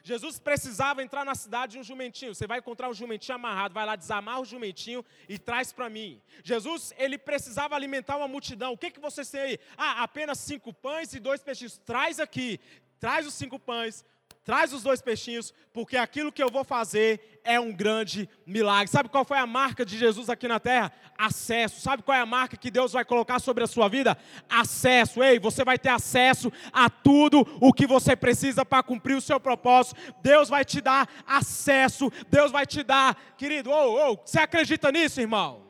Jesus 0.04 0.40
precisava 0.40 1.04
entrar 1.04 1.26
na 1.26 1.36
cidade 1.36 1.74
de 1.74 1.80
um 1.80 1.84
jumentinho. 1.84 2.34
Você 2.34 2.48
vai 2.48 2.60
encontrar 2.60 2.90
um 2.90 2.94
jumentinho 2.94 3.36
amarrado, 3.36 3.74
vai 3.74 3.86
lá 3.86 3.96
desamar 3.96 4.40
o 4.40 4.46
jumentinho 4.46 5.04
e 5.28 5.38
traz 5.38 5.74
para 5.74 5.90
mim. 5.90 6.22
Jesus, 6.44 6.94
ele 6.98 7.18
precisava 7.18 7.76
alimentar 7.76 8.16
uma 8.16 8.28
multidão. 8.28 8.72
O 8.72 8.78
que, 8.78 8.90
que 8.90 9.02
você 9.02 9.24
tem 9.26 9.42
aí? 9.42 9.60
Ah, 9.78 10.04
apenas 10.04 10.40
cinco 10.40 10.74
pães 10.74 11.14
e 11.14 11.20
dois 11.20 11.44
peixes. 11.44 11.78
Traz 11.78 12.22
aqui, 12.22 12.58
traz 13.00 13.28
os 13.28 13.34
cinco 13.34 13.60
pães, 13.60 14.06
traz 14.48 14.72
os 14.72 14.82
dois 14.82 15.02
peixinhos, 15.02 15.54
porque 15.74 15.98
aquilo 15.98 16.32
que 16.32 16.42
eu 16.42 16.50
vou 16.50 16.64
fazer 16.64 17.42
é 17.44 17.60
um 17.60 17.74
grande 17.74 18.30
milagre. 18.46 18.88
Sabe 18.88 19.10
qual 19.10 19.26
foi 19.26 19.38
a 19.38 19.46
marca 19.46 19.86
de 19.86 19.98
Jesus 19.98 20.30
aqui 20.30 20.48
na 20.48 20.58
terra? 20.58 20.90
Acesso. 21.18 21.82
Sabe 21.82 22.02
qual 22.02 22.18
é 22.18 22.22
a 22.22 22.26
marca 22.26 22.56
que 22.56 22.72
Deus 22.72 22.94
vai 22.94 23.04
colocar 23.04 23.40
sobre 23.40 23.66
a 23.66 23.68
sua 23.68 23.90
vida? 23.90 24.18
Acesso. 24.50 25.22
Ei, 25.22 25.38
você 25.38 25.66
vai 25.66 25.78
ter 25.78 25.90
acesso 25.90 26.50
a 26.72 26.90
tudo 26.90 27.46
o 27.60 27.74
que 27.74 27.86
você 27.86 28.16
precisa 28.16 28.64
para 28.64 28.82
cumprir 28.82 29.18
o 29.18 29.22
seu 29.22 29.38
propósito. 29.38 30.00
Deus 30.22 30.48
vai 30.48 30.64
te 30.64 30.80
dar 30.80 31.10
acesso. 31.28 32.10
Deus 32.30 32.50
vai 32.50 32.66
te 32.66 32.84
dar, 32.84 33.18
querido, 33.38 33.70
oh, 33.70 34.12
oh, 34.12 34.16
você 34.16 34.40
acredita 34.40 34.90
nisso, 34.94 35.20
irmão? 35.20 35.68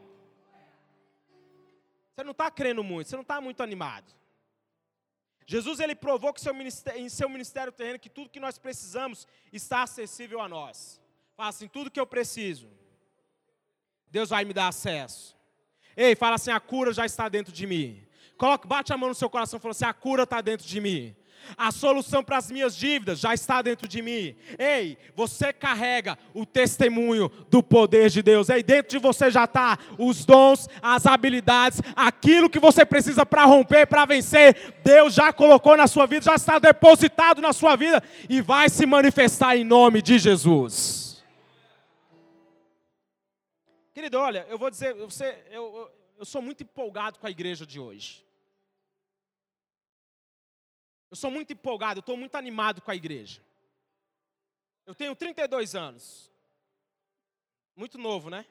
Você 2.13 2.24
não 2.24 2.32
está 2.32 2.52
crendo 2.52 2.84
muito, 2.84 3.10
você 3.10 3.16
não 3.16 3.24
está 3.24 3.42
muito 3.42 3.63
animado. 3.63 4.17
Jesus 5.50 5.80
ele 5.80 5.96
provou 5.96 6.34
que 6.34 6.42
seu 6.42 6.54
em 6.96 7.08
seu 7.08 7.30
ministério 7.30 7.72
terreno 7.72 7.98
que 7.98 8.10
tudo 8.10 8.30
que 8.30 8.40
nós 8.40 8.58
precisamos 8.58 9.26
está 9.52 9.84
acessível 9.84 10.42
a 10.42 10.50
nós. 10.50 11.02
Fala 11.38 11.50
assim, 11.50 11.70
tudo 11.70 11.90
que 11.90 12.00
eu 12.00 12.06
preciso, 12.06 12.70
Deus 14.10 14.30
vai 14.30 14.44
me 14.44 14.54
dar 14.54 14.68
acesso. 14.68 15.38
Ei, 15.96 16.16
fala 16.16 16.36
assim, 16.36 16.52
a 16.52 16.60
cura 16.60 16.92
já 16.92 17.06
está 17.06 17.30
dentro 17.30 17.54
de 17.54 17.66
mim. 17.66 18.06
Coloca, 18.38 18.68
bate 18.68 18.92
a 18.92 18.98
mão 18.98 19.08
no 19.08 19.16
seu 19.16 19.30
coração 19.30 19.58
e 19.58 19.62
fala 19.62 19.72
assim, 19.72 19.86
a 19.86 19.94
cura 19.94 20.24
está 20.24 20.42
dentro 20.42 20.68
de 20.68 20.82
mim. 20.82 21.16
A 21.56 21.72
solução 21.72 22.24
para 22.24 22.38
as 22.38 22.52
minhas 22.52 22.76
dívidas 22.76 23.20
já 23.20 23.34
está 23.34 23.62
dentro 23.62 23.88
de 23.88 24.02
mim. 24.02 24.36
Ei, 24.58 24.98
você 25.16 25.54
carrega 25.54 26.18
o 26.34 26.46
testemunho 26.46 27.30
do 27.50 27.62
poder 27.64 28.10
de 28.10 28.22
Deus. 28.22 28.50
Ei, 28.50 28.64
dentro 28.64 28.92
de 28.92 28.98
você 28.98 29.32
já 29.32 29.46
está 29.46 29.78
os 29.98 30.26
dons, 30.26 30.68
as 30.82 31.06
habilidades, 31.06 31.82
aquilo 31.96 32.50
que 32.50 32.60
você 32.60 32.86
precisa 32.86 33.26
para 33.26 33.46
romper, 33.46 33.88
para 33.88 34.06
vencer. 34.06 34.76
Deus 34.84 35.14
já 35.14 35.32
colocou 35.32 35.78
na 35.78 35.88
sua 35.88 36.06
vida, 36.06 36.26
já 36.26 36.36
está 36.36 36.60
depositado 36.60 37.42
na 37.42 37.54
sua 37.54 37.76
vida 37.76 38.04
e 38.30 38.42
vai 38.42 38.70
se 38.70 38.86
manifestar 38.86 39.56
em 39.56 39.64
nome 39.64 40.02
de 40.02 40.18
Jesus. 40.18 41.24
Querido, 43.94 44.20
olha, 44.20 44.46
eu 44.48 44.60
vou 44.60 44.70
dizer, 44.70 44.94
você, 44.94 45.44
eu, 45.50 45.90
eu 46.20 46.26
sou 46.26 46.42
muito 46.42 46.62
empolgado 46.62 47.18
com 47.18 47.26
a 47.26 47.32
igreja 47.32 47.66
de 47.66 47.80
hoje. 47.80 48.27
Eu 51.10 51.15
sou 51.17 51.32
muito 51.32 51.54
empolgado, 51.54 52.00
eu 52.00 52.02
estou 52.02 52.17
muito 52.17 52.36
animado 52.36 52.82
com 52.82 52.91
a 52.91 52.96
igreja. 52.96 53.41
Eu 54.86 54.93
tenho 54.96 55.15
32 55.15 55.76
anos. 55.76 56.32
Muito 57.76 57.98
novo, 57.98 58.30
né? 58.30 58.46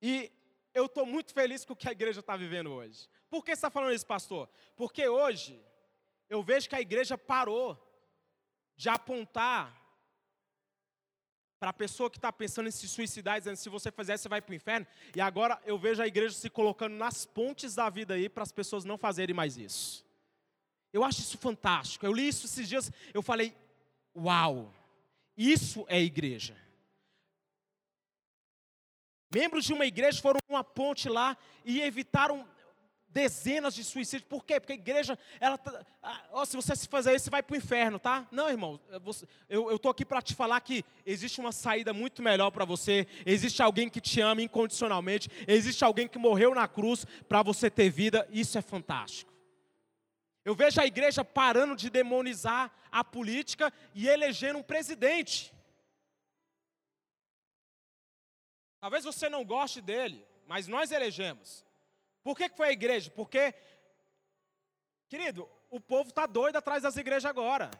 E 0.00 0.30
eu 0.72 0.86
estou 0.86 1.04
muito 1.04 1.32
feliz 1.32 1.64
com 1.64 1.72
o 1.72 1.76
que 1.76 1.88
a 1.88 1.92
igreja 1.92 2.20
está 2.20 2.36
vivendo 2.36 2.70
hoje. 2.70 3.08
Por 3.28 3.44
que 3.44 3.50
você 3.50 3.58
está 3.58 3.70
falando 3.70 3.94
isso, 3.94 4.06
pastor? 4.06 4.48
Porque 4.76 5.08
hoje 5.08 5.62
eu 6.28 6.42
vejo 6.42 6.68
que 6.68 6.76
a 6.76 6.80
igreja 6.80 7.18
parou 7.18 7.78
de 8.76 8.88
apontar 8.88 9.76
para 11.58 11.70
a 11.70 11.74
pessoa 11.74 12.10
que 12.10 12.16
está 12.16 12.32
pensando 12.32 12.68
em 12.68 12.72
se 12.72 12.88
suicidar, 12.88 13.38
dizendo 13.38 13.56
se 13.56 13.68
você 13.68 13.92
fizer, 13.92 14.16
você 14.16 14.28
vai 14.28 14.40
para 14.40 14.52
o 14.52 14.54
inferno. 14.54 14.86
E 15.14 15.20
agora 15.20 15.60
eu 15.66 15.78
vejo 15.78 16.02
a 16.02 16.06
igreja 16.06 16.34
se 16.34 16.48
colocando 16.48 16.94
nas 16.94 17.26
pontes 17.26 17.74
da 17.74 17.90
vida 17.90 18.14
aí 18.14 18.30
para 18.30 18.42
as 18.42 18.50
pessoas 18.50 18.84
não 18.84 18.96
fazerem 18.96 19.34
mais 19.34 19.58
isso. 19.58 20.09
Eu 20.92 21.04
acho 21.04 21.20
isso 21.20 21.38
fantástico. 21.38 22.04
Eu 22.04 22.12
li 22.12 22.28
isso 22.28 22.46
esses 22.46 22.68
dias, 22.68 22.90
eu 23.14 23.22
falei, 23.22 23.54
uau, 24.16 24.72
isso 25.36 25.84
é 25.88 26.00
igreja. 26.00 26.56
Membros 29.32 29.64
de 29.64 29.72
uma 29.72 29.86
igreja 29.86 30.20
foram 30.20 30.40
uma 30.48 30.64
ponte 30.64 31.08
lá 31.08 31.36
e 31.64 31.80
evitaram 31.80 32.44
dezenas 33.12 33.74
de 33.74 33.84
suicídios. 33.84 34.28
Por 34.28 34.44
quê? 34.44 34.58
Porque 34.58 34.72
a 34.72 34.76
igreja, 34.76 35.18
ela 35.38 35.56
tá, 35.58 35.84
oh, 36.32 36.44
se 36.44 36.56
você 36.56 36.74
se 36.74 36.88
fazer 36.88 37.14
isso, 37.14 37.24
você 37.24 37.30
vai 37.30 37.42
para 37.42 37.54
o 37.54 37.56
inferno, 37.56 37.98
tá? 37.98 38.26
Não, 38.30 38.48
irmão, 38.48 38.80
eu 39.48 39.74
estou 39.74 39.90
aqui 39.90 40.04
para 40.04 40.22
te 40.22 40.34
falar 40.34 40.60
que 40.60 40.84
existe 41.04 41.40
uma 41.40 41.52
saída 41.52 41.92
muito 41.92 42.22
melhor 42.22 42.50
para 42.50 42.64
você. 42.64 43.06
Existe 43.24 43.62
alguém 43.62 43.88
que 43.88 44.00
te 44.00 44.20
ama 44.20 44.42
incondicionalmente. 44.42 45.28
Existe 45.46 45.84
alguém 45.84 46.08
que 46.08 46.18
morreu 46.18 46.54
na 46.54 46.66
cruz 46.66 47.04
para 47.28 47.42
você 47.42 47.70
ter 47.70 47.90
vida. 47.90 48.26
Isso 48.30 48.58
é 48.58 48.62
fantástico. 48.62 49.29
Eu 50.44 50.54
vejo 50.54 50.80
a 50.80 50.86
igreja 50.86 51.24
parando 51.24 51.76
de 51.76 51.90
demonizar 51.90 52.72
a 52.90 53.04
política 53.04 53.72
e 53.94 54.08
elegendo 54.08 54.58
um 54.58 54.62
presidente. 54.62 55.52
Talvez 58.80 59.04
você 59.04 59.28
não 59.28 59.44
goste 59.44 59.80
dele, 59.82 60.26
mas 60.46 60.66
nós 60.66 60.90
elegemos. 60.90 61.64
Por 62.22 62.36
que 62.36 62.48
foi 62.48 62.68
a 62.68 62.72
igreja? 62.72 63.10
Porque, 63.10 63.54
querido, 65.08 65.48
o 65.68 65.78
povo 65.78 66.08
está 66.08 66.26
doido 66.26 66.56
atrás 66.56 66.82
das 66.82 66.96
igrejas 66.96 67.26
agora. 67.26 67.70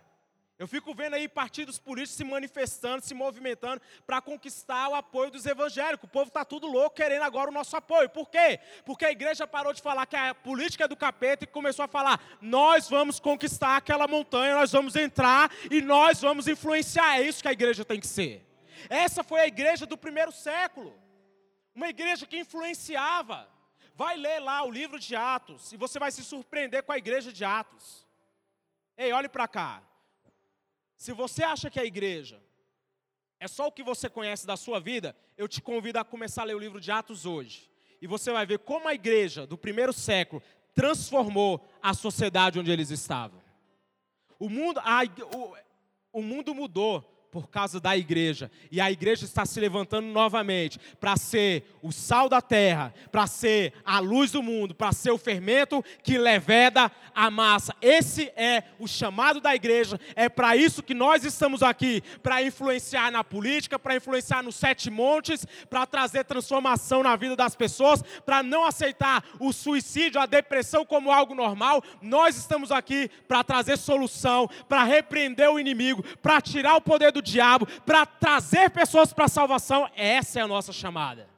Eu 0.60 0.68
fico 0.68 0.94
vendo 0.94 1.14
aí 1.14 1.26
partidos 1.26 1.78
políticos 1.78 2.18
se 2.18 2.22
manifestando, 2.22 3.02
se 3.02 3.14
movimentando 3.14 3.80
para 4.06 4.20
conquistar 4.20 4.90
o 4.90 4.94
apoio 4.94 5.30
dos 5.30 5.46
evangélicos. 5.46 6.04
O 6.04 6.12
povo 6.12 6.28
está 6.28 6.44
tudo 6.44 6.66
louco 6.66 6.96
querendo 6.96 7.22
agora 7.22 7.48
o 7.48 7.52
nosso 7.52 7.74
apoio. 7.78 8.10
Por 8.10 8.28
quê? 8.28 8.60
Porque 8.84 9.06
a 9.06 9.10
igreja 9.10 9.46
parou 9.46 9.72
de 9.72 9.80
falar 9.80 10.04
que 10.04 10.16
a 10.16 10.34
política 10.34 10.84
é 10.84 10.88
do 10.88 10.94
capeta 10.94 11.44
e 11.44 11.46
começou 11.46 11.82
a 11.82 11.88
falar: 11.88 12.20
nós 12.42 12.90
vamos 12.90 13.18
conquistar 13.18 13.78
aquela 13.78 14.06
montanha, 14.06 14.54
nós 14.54 14.70
vamos 14.70 14.96
entrar 14.96 15.50
e 15.70 15.80
nós 15.80 16.20
vamos 16.20 16.46
influenciar. 16.46 17.18
É 17.18 17.22
isso 17.22 17.40
que 17.40 17.48
a 17.48 17.52
igreja 17.52 17.82
tem 17.82 17.98
que 17.98 18.06
ser. 18.06 18.46
Essa 18.90 19.24
foi 19.24 19.40
a 19.40 19.46
igreja 19.46 19.86
do 19.86 19.96
primeiro 19.96 20.30
século. 20.30 20.94
Uma 21.74 21.88
igreja 21.88 22.26
que 22.26 22.38
influenciava. 22.38 23.48
Vai 23.94 24.18
ler 24.18 24.40
lá 24.40 24.62
o 24.62 24.70
livro 24.70 24.98
de 24.98 25.16
Atos 25.16 25.72
e 25.72 25.78
você 25.78 25.98
vai 25.98 26.10
se 26.10 26.22
surpreender 26.22 26.82
com 26.82 26.92
a 26.92 26.98
igreja 26.98 27.32
de 27.32 27.46
Atos. 27.46 28.06
Ei, 28.94 29.10
olhe 29.10 29.26
para 29.26 29.48
cá. 29.48 29.82
Se 31.00 31.14
você 31.14 31.42
acha 31.42 31.70
que 31.70 31.80
a 31.80 31.84
igreja 31.84 32.38
é 33.40 33.48
só 33.48 33.68
o 33.68 33.72
que 33.72 33.82
você 33.82 34.06
conhece 34.06 34.46
da 34.46 34.54
sua 34.54 34.78
vida, 34.78 35.16
eu 35.34 35.48
te 35.48 35.62
convido 35.62 35.98
a 35.98 36.04
começar 36.04 36.42
a 36.42 36.44
ler 36.44 36.54
o 36.54 36.58
livro 36.58 36.78
de 36.78 36.92
Atos 36.92 37.24
hoje. 37.24 37.70
E 38.02 38.06
você 38.06 38.30
vai 38.30 38.44
ver 38.44 38.58
como 38.58 38.86
a 38.86 38.92
igreja 38.92 39.46
do 39.46 39.56
primeiro 39.56 39.94
século 39.94 40.42
transformou 40.74 41.66
a 41.82 41.94
sociedade 41.94 42.60
onde 42.60 42.70
eles 42.70 42.90
estavam. 42.90 43.40
O 44.38 44.50
mundo, 44.50 44.78
a, 44.80 45.00
o, 45.34 45.56
o 46.18 46.22
mundo 46.22 46.54
mudou 46.54 47.19
por 47.30 47.48
causa 47.48 47.78
da 47.78 47.96
igreja. 47.96 48.50
E 48.70 48.80
a 48.80 48.90
igreja 48.90 49.24
está 49.24 49.46
se 49.46 49.60
levantando 49.60 50.06
novamente 50.08 50.78
para 51.00 51.16
ser 51.16 51.64
o 51.80 51.92
sal 51.92 52.28
da 52.28 52.40
terra, 52.40 52.92
para 53.12 53.26
ser 53.26 53.72
a 53.84 54.00
luz 54.00 54.32
do 54.32 54.42
mundo, 54.42 54.74
para 54.74 54.92
ser 54.92 55.12
o 55.12 55.18
fermento 55.18 55.84
que 56.02 56.18
leveda 56.18 56.90
a 57.14 57.30
massa. 57.30 57.74
Esse 57.80 58.32
é 58.36 58.64
o 58.78 58.88
chamado 58.88 59.40
da 59.40 59.54
igreja. 59.54 60.00
É 60.16 60.28
para 60.28 60.56
isso 60.56 60.82
que 60.82 60.94
nós 60.94 61.24
estamos 61.24 61.62
aqui 61.62 62.02
para 62.22 62.42
influenciar 62.42 63.10
na 63.12 63.22
política, 63.22 63.78
para 63.78 63.96
influenciar 63.96 64.42
nos 64.42 64.56
sete 64.56 64.90
montes, 64.90 65.46
para 65.68 65.86
trazer 65.86 66.24
transformação 66.24 67.02
na 67.02 67.14
vida 67.14 67.36
das 67.36 67.54
pessoas, 67.54 68.02
para 68.24 68.42
não 68.42 68.64
aceitar 68.64 69.24
o 69.38 69.52
suicídio, 69.52 70.20
a 70.20 70.26
depressão 70.26 70.84
como 70.84 71.12
algo 71.12 71.34
normal. 71.34 71.82
Nós 72.02 72.36
estamos 72.36 72.72
aqui 72.72 73.08
para 73.28 73.44
trazer 73.44 73.76
solução, 73.76 74.48
para 74.68 74.82
repreender 74.82 75.48
o 75.48 75.60
inimigo, 75.60 76.02
para 76.20 76.40
tirar 76.40 76.74
o 76.76 76.80
poder 76.80 77.12
do 77.12 77.19
do 77.20 77.30
diabo 77.30 77.66
para 77.86 78.04
trazer 78.04 78.70
pessoas 78.70 79.12
para 79.12 79.26
a 79.26 79.28
salvação, 79.28 79.88
essa 79.94 80.40
é 80.40 80.42
a 80.42 80.48
nossa 80.48 80.72
chamada. 80.72 81.29